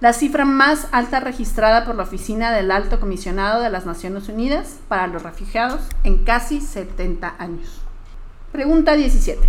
La 0.00 0.12
cifra 0.12 0.44
más 0.44 0.86
alta 0.92 1.18
registrada 1.18 1.84
por 1.84 1.96
la 1.96 2.04
Oficina 2.04 2.52
del 2.52 2.70
Alto 2.70 3.00
Comisionado 3.00 3.60
de 3.60 3.68
las 3.68 3.84
Naciones 3.84 4.28
Unidas 4.28 4.78
para 4.86 5.08
los 5.08 5.24
Refugiados 5.24 5.80
en 6.04 6.22
casi 6.24 6.60
70 6.60 7.34
años. 7.36 7.80
Pregunta 8.52 8.94
17. 8.94 9.48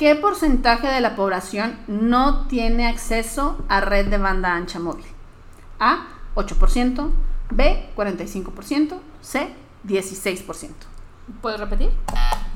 ¿Qué 0.00 0.16
porcentaje 0.16 0.88
de 0.88 1.00
la 1.00 1.14
población 1.14 1.78
no 1.86 2.48
tiene 2.48 2.88
acceso 2.88 3.64
a 3.68 3.80
red 3.80 4.08
de 4.08 4.18
banda 4.18 4.54
ancha 4.54 4.80
móvil? 4.80 5.06
A, 5.78 6.08
8%, 6.34 7.10
B, 7.50 7.90
45%, 7.96 8.98
C, 9.20 9.54
16%. 9.86 10.70
¿Puedes 11.40 11.60
repetir? 11.60 11.90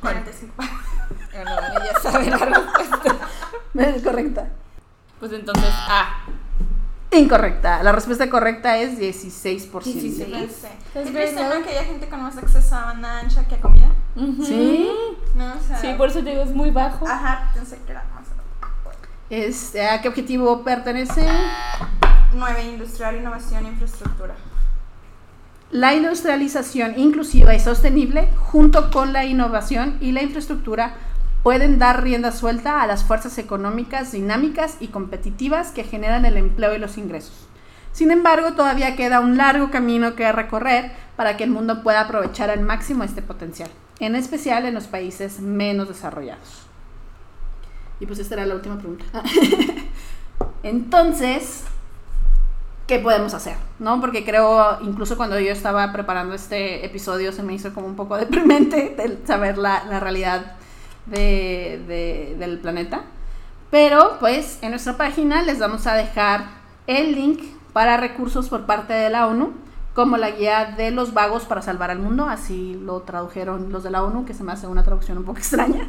45. 0.00 0.54
Bueno, 0.56 1.50
ella 1.80 2.00
sabe 2.00 2.30
la 2.30 2.36
respuesta. 2.36 3.16
Es 3.74 4.02
correcta. 4.02 4.48
Pues 5.22 5.34
entonces, 5.34 5.70
A. 5.72 6.24
Incorrecta. 7.12 7.80
La 7.84 7.92
respuesta 7.92 8.28
correcta 8.28 8.78
es 8.78 8.98
16%. 8.98 9.84
16. 9.84 10.28
No 10.28 10.38
sé. 10.40 10.48
Es. 10.96 11.10
Que 11.10 11.70
haya 11.70 11.84
gente 11.84 12.08
con 12.08 12.24
más 12.24 12.36
acceso 12.36 12.74
a 12.74 12.86
banda 12.86 13.20
ancha 13.20 13.46
que 13.46 13.54
a 13.54 13.60
comida. 13.60 13.86
¿Sí? 14.16 14.90
No, 15.36 15.54
o 15.54 15.60
sea. 15.64 15.76
Sí, 15.76 15.94
por 15.96 16.08
eso 16.08 16.24
te 16.24 16.30
digo, 16.30 16.42
es 16.42 16.52
muy 16.52 16.72
bajo. 16.72 17.06
Ajá, 17.06 17.52
pensé 17.54 17.78
que 17.86 17.92
era 17.92 18.04
más. 18.12 18.24
Este, 19.30 19.86
¿A 19.86 20.02
qué 20.02 20.08
objetivo 20.08 20.64
pertenece? 20.64 21.24
9. 22.34 22.64
Industrial, 22.64 23.14
innovación 23.14 23.66
e 23.66 23.68
infraestructura. 23.68 24.34
La 25.70 25.94
industrialización 25.94 26.98
inclusiva 26.98 27.54
y 27.54 27.60
sostenible, 27.60 28.28
junto 28.40 28.90
con 28.90 29.12
la 29.12 29.24
innovación 29.24 29.98
y 30.00 30.10
la 30.10 30.22
infraestructura, 30.22 30.96
pueden 31.42 31.78
dar 31.78 32.02
rienda 32.02 32.32
suelta 32.32 32.82
a 32.82 32.86
las 32.86 33.04
fuerzas 33.04 33.36
económicas 33.38 34.12
dinámicas 34.12 34.76
y 34.80 34.88
competitivas 34.88 35.70
que 35.70 35.84
generan 35.84 36.24
el 36.24 36.36
empleo 36.36 36.74
y 36.74 36.78
los 36.78 36.98
ingresos. 36.98 37.48
Sin 37.92 38.10
embargo, 38.10 38.52
todavía 38.52 38.96
queda 38.96 39.20
un 39.20 39.36
largo 39.36 39.70
camino 39.70 40.14
que 40.14 40.30
recorrer 40.32 40.92
para 41.16 41.36
que 41.36 41.44
el 41.44 41.50
mundo 41.50 41.82
pueda 41.82 42.00
aprovechar 42.00 42.48
al 42.48 42.60
máximo 42.60 43.04
este 43.04 43.22
potencial, 43.22 43.70
en 43.98 44.16
especial 44.16 44.64
en 44.64 44.74
los 44.74 44.86
países 44.86 45.40
menos 45.40 45.88
desarrollados. 45.88 46.66
Y 48.00 48.06
pues 48.06 48.18
esta 48.18 48.34
era 48.34 48.46
la 48.46 48.54
última 48.54 48.78
pregunta. 48.78 49.04
Entonces, 50.62 51.64
¿qué 52.86 52.98
podemos 52.98 53.34
hacer? 53.34 53.56
¿No? 53.78 54.00
Porque 54.00 54.24
creo, 54.24 54.80
incluso 54.80 55.16
cuando 55.16 55.38
yo 55.38 55.52
estaba 55.52 55.92
preparando 55.92 56.34
este 56.34 56.86
episodio, 56.86 57.30
se 57.32 57.42
me 57.42 57.52
hizo 57.52 57.74
como 57.74 57.86
un 57.86 57.96
poco 57.96 58.16
deprimente 58.16 58.96
el 59.04 59.18
saber 59.26 59.58
la 59.58 60.00
realidad 60.00 60.56
de- 61.06 61.82
de- 61.88 62.36
del 62.38 62.58
planeta. 62.58 63.02
Pero, 63.70 64.16
pues, 64.20 64.58
en 64.62 64.70
nuestra 64.70 64.96
página 64.96 65.42
les 65.42 65.58
vamos 65.58 65.86
a 65.86 65.94
dejar 65.94 66.44
el 66.86 67.14
link 67.14 67.40
para 67.72 67.96
recursos 67.96 68.48
por 68.48 68.66
parte 68.66 68.92
de 68.92 69.08
la 69.08 69.26
ONU, 69.26 69.52
como 69.94 70.16
la 70.16 70.30
guía 70.30 70.74
de 70.76 70.90
los 70.90 71.14
vagos 71.14 71.44
para 71.44 71.62
salvar 71.62 71.90
al 71.90 71.98
mundo, 71.98 72.26
así 72.26 72.74
lo 72.82 73.00
tradujeron 73.00 73.72
los 73.72 73.82
de 73.82 73.90
la 73.90 74.02
ONU, 74.04 74.24
que 74.26 74.34
se 74.34 74.44
me 74.44 74.52
hace 74.52 74.66
una 74.66 74.82
traducción 74.82 75.18
un 75.18 75.24
poco 75.24 75.38
extraña. 75.38 75.88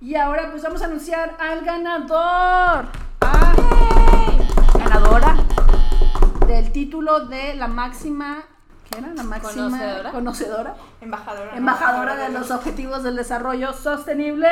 Y 0.00 0.14
ahora 0.16 0.50
pues 0.50 0.62
vamos 0.62 0.80
a 0.82 0.86
anunciar 0.86 1.36
al 1.38 1.60
ganador. 1.64 2.86
Ah, 3.20 3.52
ganadora 4.78 5.36
del 6.46 6.72
título 6.72 7.26
de 7.26 7.54
la 7.54 7.68
máxima, 7.68 8.38
¿qué 8.38 8.59
era? 8.96 9.08
La 9.14 9.22
máxima 9.22 9.64
Conocedora. 9.70 10.10
conocedora, 10.10 10.74
Embajadora. 11.00 11.56
embajadora 11.56 12.16
de 12.16 12.28
los 12.30 12.50
objetivos 12.50 13.02
del 13.02 13.16
desarrollo 13.16 13.72
sostenible. 13.72 14.48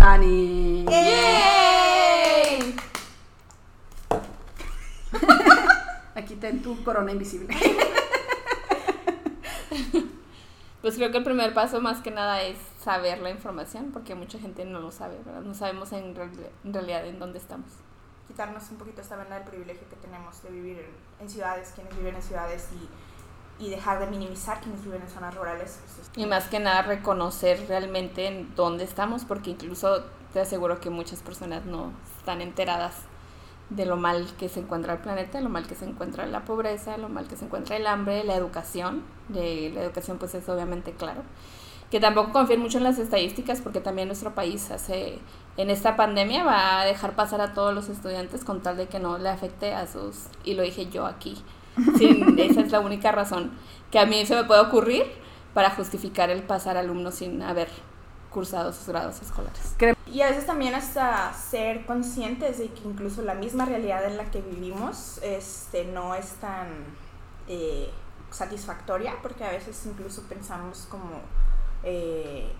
Ani. 0.00 0.84
¡Yay! 0.88 2.76
Aquí 6.14 6.34
ten 6.36 6.62
tu 6.62 6.82
corona 6.84 7.12
invisible. 7.12 7.54
Pues 10.80 10.94
creo 10.94 11.10
que 11.10 11.18
el 11.18 11.24
primer 11.24 11.52
paso 11.54 11.80
más 11.80 11.98
que 12.00 12.12
nada 12.12 12.40
es 12.42 12.56
saber 12.82 13.18
la 13.18 13.30
información, 13.30 13.90
porque 13.92 14.14
mucha 14.14 14.38
gente 14.38 14.64
no 14.64 14.78
lo 14.78 14.92
sabe, 14.92 15.18
¿verdad? 15.26 15.40
No 15.42 15.52
sabemos 15.52 15.92
en, 15.92 16.14
real- 16.14 16.30
en 16.64 16.72
realidad 16.72 17.04
en 17.04 17.18
dónde 17.18 17.38
estamos. 17.38 17.68
Quitarnos 18.28 18.70
un 18.70 18.76
poquito 18.76 19.00
esta 19.00 19.16
venda 19.16 19.36
del 19.36 19.44
privilegio 19.48 19.88
que 19.88 19.96
tenemos 19.96 20.42
de 20.42 20.50
vivir 20.50 20.78
en, 20.78 21.24
en 21.24 21.30
ciudades, 21.30 21.72
quienes 21.74 21.96
viven 21.96 22.14
en 22.14 22.22
ciudades 22.22 22.68
y, 23.58 23.64
y 23.64 23.70
dejar 23.70 23.98
de 24.00 24.06
minimizar 24.06 24.60
quienes 24.60 24.84
viven 24.84 25.02
en 25.02 25.08
zonas 25.08 25.34
rurales. 25.34 25.80
pues, 25.82 26.06
es- 26.08 26.18
Y 26.18 26.26
más 26.26 26.44
que 26.48 26.60
nada 26.60 26.82
reconocer 26.82 27.64
realmente 27.68 28.26
en 28.26 28.54
dónde 28.54 28.84
estamos, 28.84 29.24
porque 29.24 29.50
incluso 29.50 30.04
te 30.32 30.40
aseguro 30.40 30.78
que 30.80 30.90
muchas 30.90 31.22
personas 31.22 31.64
no 31.64 31.90
están 32.18 32.40
enteradas 32.42 32.94
de 33.70 33.84
lo 33.86 33.96
mal 33.96 34.26
que 34.38 34.48
se 34.48 34.60
encuentra 34.60 34.94
el 34.94 34.98
planeta, 35.00 35.40
lo 35.40 35.48
mal 35.50 35.66
que 35.66 35.74
se 35.74 35.84
encuentra 35.86 36.26
la 36.26 36.44
pobreza, 36.44 36.96
lo 36.98 37.08
mal 37.08 37.28
que 37.28 37.36
se 37.36 37.46
encuentra 37.46 37.76
el 37.76 37.86
hambre, 37.86 38.24
la 38.24 38.34
educación. 38.34 39.02
De 39.28 39.70
la 39.74 39.82
educación 39.82 40.18
pues 40.18 40.34
es 40.34 40.48
obviamente 40.48 40.92
claro. 40.92 41.22
Que 41.90 42.00
tampoco 42.00 42.32
confíen 42.32 42.60
mucho 42.60 42.78
en 42.78 42.84
las 42.84 42.98
estadísticas 42.98 43.60
porque 43.62 43.80
también 43.80 44.08
nuestro 44.08 44.34
país 44.34 44.70
hace 44.70 45.18
en 45.58 45.68
esta 45.70 45.94
pandemia 45.96 46.44
va 46.44 46.80
a 46.80 46.84
dejar 46.86 47.14
pasar 47.14 47.40
a 47.42 47.52
todos 47.52 47.74
los 47.74 47.88
estudiantes 47.90 48.44
con 48.44 48.62
tal 48.62 48.76
de 48.78 48.86
que 48.86 48.98
no 48.98 49.18
le 49.18 49.28
afecte 49.28 49.74
a 49.74 49.86
sus 49.86 50.26
y 50.44 50.54
lo 50.54 50.62
dije 50.62 50.86
yo 50.86 51.04
aquí. 51.04 51.36
Sin- 51.98 52.38
esa 52.40 52.60
es 52.62 52.72
la 52.72 52.80
única 52.80 53.12
razón 53.12 53.52
que 53.90 53.98
a 53.98 54.06
mí 54.06 54.24
se 54.24 54.34
me 54.34 54.44
puede 54.44 54.60
ocurrir 54.62 55.04
para 55.54 55.70
justificar 55.70 56.30
el 56.30 56.42
pasar 56.42 56.76
alumnos 56.76 57.16
sin 57.16 57.42
haber 57.42 57.68
cursado 58.30 58.72
sus 58.72 58.86
grados 58.86 59.20
escolares. 59.20 59.74
Y 60.06 60.20
a 60.22 60.28
veces 60.28 60.46
también 60.46 60.74
hasta 60.74 61.32
ser 61.34 61.84
conscientes 61.86 62.58
de 62.58 62.68
que 62.68 62.86
incluso 62.86 63.22
la 63.22 63.34
misma 63.34 63.64
realidad 63.64 64.04
en 64.04 64.16
la 64.16 64.30
que 64.30 64.40
vivimos 64.40 65.18
este, 65.22 65.84
no 65.86 66.14
es 66.14 66.32
tan 66.34 66.68
eh, 67.48 67.90
satisfactoria, 68.30 69.14
porque 69.22 69.44
a 69.44 69.50
veces 69.50 69.84
incluso 69.86 70.22
pensamos 70.28 70.86
como 70.90 71.20
eh, 71.82 72.52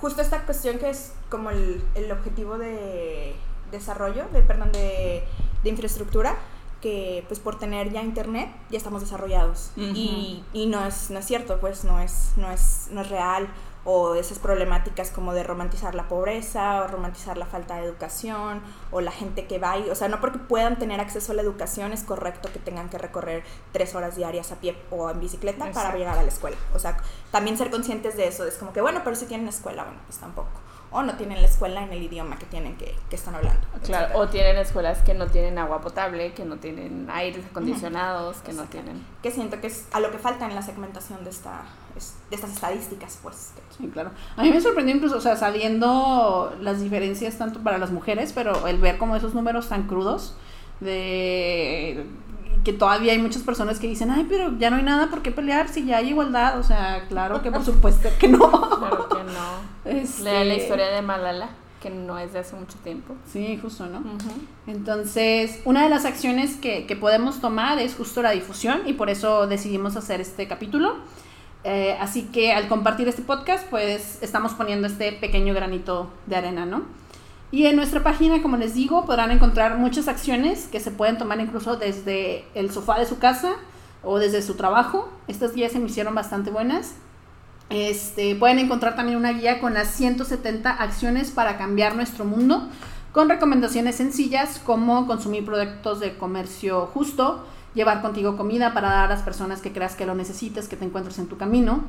justo 0.00 0.22
esta 0.22 0.44
cuestión 0.44 0.78
que 0.78 0.90
es 0.90 1.12
como 1.28 1.50
el, 1.50 1.82
el 1.94 2.10
objetivo 2.12 2.58
de 2.58 3.34
desarrollo, 3.70 4.26
de, 4.32 4.42
perdón, 4.42 4.72
de, 4.72 5.24
de 5.62 5.70
infraestructura, 5.70 6.36
que 6.80 7.24
pues 7.28 7.38
por 7.40 7.58
tener 7.58 7.92
ya 7.92 8.02
internet 8.02 8.50
ya 8.70 8.76
estamos 8.76 9.00
desarrollados. 9.02 9.70
Y, 9.76 10.44
y 10.52 10.66
no 10.66 10.84
es 10.84 11.10
no 11.10 11.20
es 11.20 11.24
cierto 11.24 11.60
pues 11.60 11.84
no 11.84 12.00
es 12.00 12.32
no 12.36 12.50
es 12.50 12.88
no 12.90 13.00
es 13.00 13.08
real 13.08 13.48
o 13.84 14.14
esas 14.14 14.38
problemáticas 14.38 15.10
como 15.10 15.34
de 15.34 15.42
romantizar 15.42 15.94
la 15.94 16.08
pobreza 16.08 16.82
o 16.82 16.88
romantizar 16.88 17.36
la 17.36 17.46
falta 17.46 17.76
de 17.76 17.86
educación 17.86 18.62
o 18.90 19.00
la 19.00 19.10
gente 19.10 19.46
que 19.46 19.58
va 19.58 19.78
y, 19.78 19.90
o 19.90 19.94
sea, 19.94 20.08
no 20.08 20.20
porque 20.20 20.38
puedan 20.38 20.78
tener 20.78 21.00
acceso 21.00 21.32
a 21.32 21.34
la 21.34 21.42
educación 21.42 21.92
es 21.92 22.04
correcto 22.04 22.48
que 22.52 22.58
tengan 22.58 22.88
que 22.88 22.98
recorrer 22.98 23.42
tres 23.72 23.94
horas 23.94 24.16
diarias 24.16 24.52
a 24.52 24.56
pie 24.56 24.76
o 24.90 25.10
en 25.10 25.20
bicicleta 25.20 25.70
para 25.72 25.96
llegar 25.96 26.18
a 26.18 26.22
la 26.22 26.28
escuela. 26.28 26.56
O 26.74 26.78
sea, 26.78 26.96
también 27.30 27.58
ser 27.58 27.70
conscientes 27.70 28.16
de 28.16 28.28
eso, 28.28 28.46
es 28.46 28.54
como 28.54 28.72
que, 28.72 28.80
bueno, 28.80 29.00
pero 29.04 29.16
si 29.16 29.26
tienen 29.26 29.48
escuela, 29.48 29.84
bueno, 29.84 30.00
pues 30.06 30.18
tampoco. 30.18 30.50
O 30.92 31.02
no 31.02 31.14
tienen 31.14 31.40
la 31.40 31.48
escuela 31.48 31.82
en 31.82 31.92
el 31.92 32.02
idioma 32.02 32.36
que 32.38 32.44
tienen 32.46 32.76
que, 32.76 32.94
que 33.08 33.16
están 33.16 33.34
hablando. 33.34 33.60
Claro, 33.84 34.04
etcétera. 34.06 34.18
o 34.18 34.28
tienen 34.28 34.56
escuelas 34.58 34.98
que 34.98 35.14
no 35.14 35.26
tienen 35.26 35.56
agua 35.58 35.80
potable, 35.80 36.34
que 36.34 36.44
no 36.44 36.56
tienen 36.56 37.08
aires 37.10 37.44
acondicionados, 37.50 38.36
que 38.38 38.52
no 38.52 38.64
tienen... 38.64 39.02
Que 39.22 39.30
siento 39.30 39.60
que 39.60 39.68
es 39.68 39.86
a 39.92 40.00
lo 40.00 40.10
que 40.10 40.18
falta 40.18 40.46
en 40.46 40.54
la 40.54 40.60
segmentación 40.62 41.24
de, 41.24 41.30
esta, 41.30 41.62
es- 41.96 42.14
de 42.28 42.36
estas 42.36 42.52
estadísticas, 42.52 43.18
pues. 43.22 43.52
Sí, 43.78 43.88
claro. 43.88 44.10
A 44.36 44.42
mí 44.42 44.50
me 44.50 44.60
sorprendió 44.60 44.94
incluso, 44.94 45.16
o 45.16 45.20
sea, 45.22 45.34
sabiendo 45.36 46.54
las 46.60 46.80
diferencias 46.82 47.38
tanto 47.38 47.60
para 47.60 47.78
las 47.78 47.90
mujeres, 47.90 48.32
pero 48.34 48.66
el 48.66 48.78
ver 48.78 48.98
como 48.98 49.16
esos 49.16 49.32
números 49.34 49.68
tan 49.70 49.84
crudos 49.88 50.36
de 50.80 52.04
que 52.64 52.72
todavía 52.72 53.12
hay 53.12 53.18
muchas 53.18 53.42
personas 53.42 53.78
que 53.80 53.88
dicen, 53.88 54.10
ay, 54.10 54.26
pero 54.28 54.56
ya 54.58 54.70
no 54.70 54.76
hay 54.76 54.82
nada 54.84 55.08
por 55.08 55.22
qué 55.22 55.32
pelear 55.32 55.68
si 55.68 55.84
ya 55.84 55.96
hay 55.96 56.10
igualdad. 56.10 56.58
O 56.58 56.62
sea, 56.62 57.06
claro 57.08 57.42
que 57.42 57.50
por 57.50 57.64
supuesto 57.64 58.08
que 58.20 58.28
no. 58.28 58.38
Claro 58.78 59.08
que 59.08 59.24
no. 59.24 59.71
Este, 59.84 60.22
Lea 60.22 60.44
la 60.44 60.54
historia 60.54 60.88
de 60.88 61.02
Malala, 61.02 61.50
que 61.80 61.90
no 61.90 62.18
es 62.18 62.32
de 62.32 62.40
hace 62.40 62.54
mucho 62.56 62.78
tiempo. 62.84 63.14
Sí, 63.30 63.58
justo, 63.60 63.86
¿no? 63.86 64.02
Entonces, 64.66 65.60
una 65.64 65.82
de 65.82 65.88
las 65.88 66.04
acciones 66.04 66.56
que, 66.56 66.86
que 66.86 66.96
podemos 66.96 67.40
tomar 67.40 67.78
es 67.78 67.94
justo 67.94 68.22
la 68.22 68.30
difusión 68.30 68.82
y 68.86 68.92
por 68.92 69.10
eso 69.10 69.46
decidimos 69.46 69.96
hacer 69.96 70.20
este 70.20 70.46
capítulo. 70.46 70.96
Eh, 71.64 71.96
así 72.00 72.24
que 72.24 72.52
al 72.52 72.68
compartir 72.68 73.08
este 73.08 73.22
podcast, 73.22 73.68
pues 73.68 74.18
estamos 74.22 74.52
poniendo 74.52 74.88
este 74.88 75.12
pequeño 75.12 75.54
granito 75.54 76.10
de 76.26 76.36
arena, 76.36 76.66
¿no? 76.66 76.82
Y 77.52 77.66
en 77.66 77.76
nuestra 77.76 78.02
página, 78.02 78.40
como 78.40 78.56
les 78.56 78.74
digo, 78.74 79.04
podrán 79.04 79.30
encontrar 79.30 79.76
muchas 79.76 80.08
acciones 80.08 80.68
que 80.68 80.80
se 80.80 80.90
pueden 80.90 81.18
tomar 81.18 81.38
incluso 81.38 81.76
desde 81.76 82.44
el 82.54 82.70
sofá 82.72 82.98
de 82.98 83.06
su 83.06 83.18
casa 83.18 83.52
o 84.02 84.18
desde 84.18 84.42
su 84.42 84.54
trabajo. 84.54 85.12
Estas 85.28 85.54
guías 85.54 85.72
se 85.72 85.78
me 85.78 85.86
hicieron 85.86 86.14
bastante 86.14 86.50
buenas. 86.50 86.94
Este, 87.72 88.34
pueden 88.36 88.58
encontrar 88.58 88.96
también 88.96 89.16
una 89.16 89.32
guía 89.32 89.58
con 89.58 89.72
las 89.72 89.88
170 89.88 90.70
acciones 90.70 91.30
para 91.30 91.56
cambiar 91.56 91.96
nuestro 91.96 92.26
mundo, 92.26 92.68
con 93.12 93.30
recomendaciones 93.30 93.96
sencillas 93.96 94.60
como 94.64 95.06
consumir 95.06 95.44
productos 95.44 95.98
de 96.00 96.16
comercio 96.18 96.86
justo, 96.92 97.46
llevar 97.74 98.02
contigo 98.02 98.36
comida 98.36 98.74
para 98.74 98.90
dar 98.90 99.04
a 99.06 99.14
las 99.14 99.22
personas 99.22 99.62
que 99.62 99.72
creas 99.72 99.96
que 99.96 100.04
lo 100.04 100.14
necesites, 100.14 100.68
que 100.68 100.76
te 100.76 100.84
encuentres 100.84 101.18
en 101.18 101.28
tu 101.28 101.38
camino, 101.38 101.84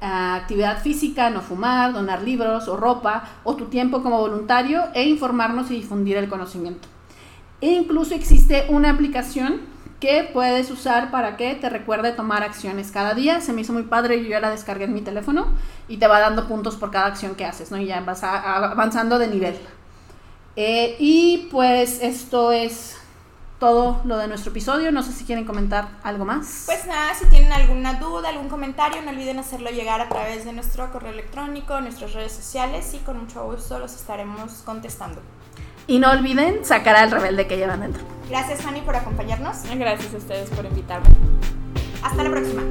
actividad 0.00 0.82
física, 0.82 1.30
no 1.30 1.40
fumar, 1.40 1.92
donar 1.92 2.22
libros 2.22 2.66
o 2.66 2.76
ropa, 2.76 3.22
o 3.44 3.54
tu 3.54 3.66
tiempo 3.66 4.02
como 4.02 4.18
voluntario, 4.18 4.82
e 4.94 5.04
informarnos 5.04 5.70
y 5.70 5.74
difundir 5.74 6.16
el 6.16 6.28
conocimiento. 6.28 6.88
E 7.60 7.70
incluso 7.70 8.16
existe 8.16 8.66
una 8.70 8.90
aplicación 8.90 9.60
que 10.02 10.24
puedes 10.24 10.68
usar 10.72 11.12
para 11.12 11.36
que 11.36 11.54
te 11.54 11.70
recuerde 11.70 12.10
tomar 12.10 12.42
acciones 12.42 12.90
cada 12.90 13.14
día. 13.14 13.40
Se 13.40 13.52
me 13.52 13.60
hizo 13.60 13.72
muy 13.72 13.84
padre, 13.84 14.20
yo 14.20 14.30
ya 14.30 14.40
la 14.40 14.50
descargué 14.50 14.86
en 14.86 14.94
mi 14.94 15.00
teléfono 15.00 15.46
y 15.86 15.98
te 15.98 16.08
va 16.08 16.18
dando 16.18 16.48
puntos 16.48 16.74
por 16.74 16.90
cada 16.90 17.06
acción 17.06 17.36
que 17.36 17.44
haces, 17.44 17.70
¿no? 17.70 17.78
Y 17.78 17.86
ya 17.86 18.00
vas 18.00 18.24
avanzando 18.24 19.20
de 19.20 19.28
nivel. 19.28 19.56
Eh, 20.56 20.96
y 20.98 21.46
pues 21.52 22.00
esto 22.02 22.50
es 22.50 22.96
todo 23.60 24.00
lo 24.04 24.18
de 24.18 24.26
nuestro 24.26 24.50
episodio. 24.50 24.90
No 24.90 25.04
sé 25.04 25.12
si 25.12 25.22
quieren 25.24 25.44
comentar 25.44 25.90
algo 26.02 26.24
más. 26.24 26.64
Pues 26.66 26.84
nada, 26.86 27.14
si 27.14 27.26
tienen 27.26 27.52
alguna 27.52 27.94
duda, 28.00 28.30
algún 28.30 28.48
comentario, 28.48 29.00
no 29.02 29.10
olviden 29.10 29.38
hacerlo 29.38 29.70
llegar 29.70 30.00
a 30.00 30.08
través 30.08 30.44
de 30.44 30.52
nuestro 30.52 30.90
correo 30.90 31.12
electrónico, 31.12 31.80
nuestras 31.80 32.12
redes 32.12 32.32
sociales 32.32 32.92
y 32.94 32.98
con 32.98 33.20
mucho 33.20 33.44
gusto 33.44 33.78
los 33.78 33.94
estaremos 33.94 34.62
contestando. 34.64 35.22
Y 35.86 35.98
no 35.98 36.10
olviden 36.10 36.64
sacar 36.64 36.96
al 36.96 37.10
rebelde 37.10 37.46
que 37.46 37.56
llevan 37.56 37.80
dentro. 37.80 38.02
Gracias, 38.28 38.62
Fanny, 38.62 38.80
por 38.80 38.96
acompañarnos. 38.96 39.56
Gracias 39.74 40.14
a 40.14 40.16
ustedes 40.16 40.50
por 40.50 40.64
invitarme. 40.64 41.06
Hasta 42.02 42.24
la 42.24 42.30
próxima. 42.30 42.62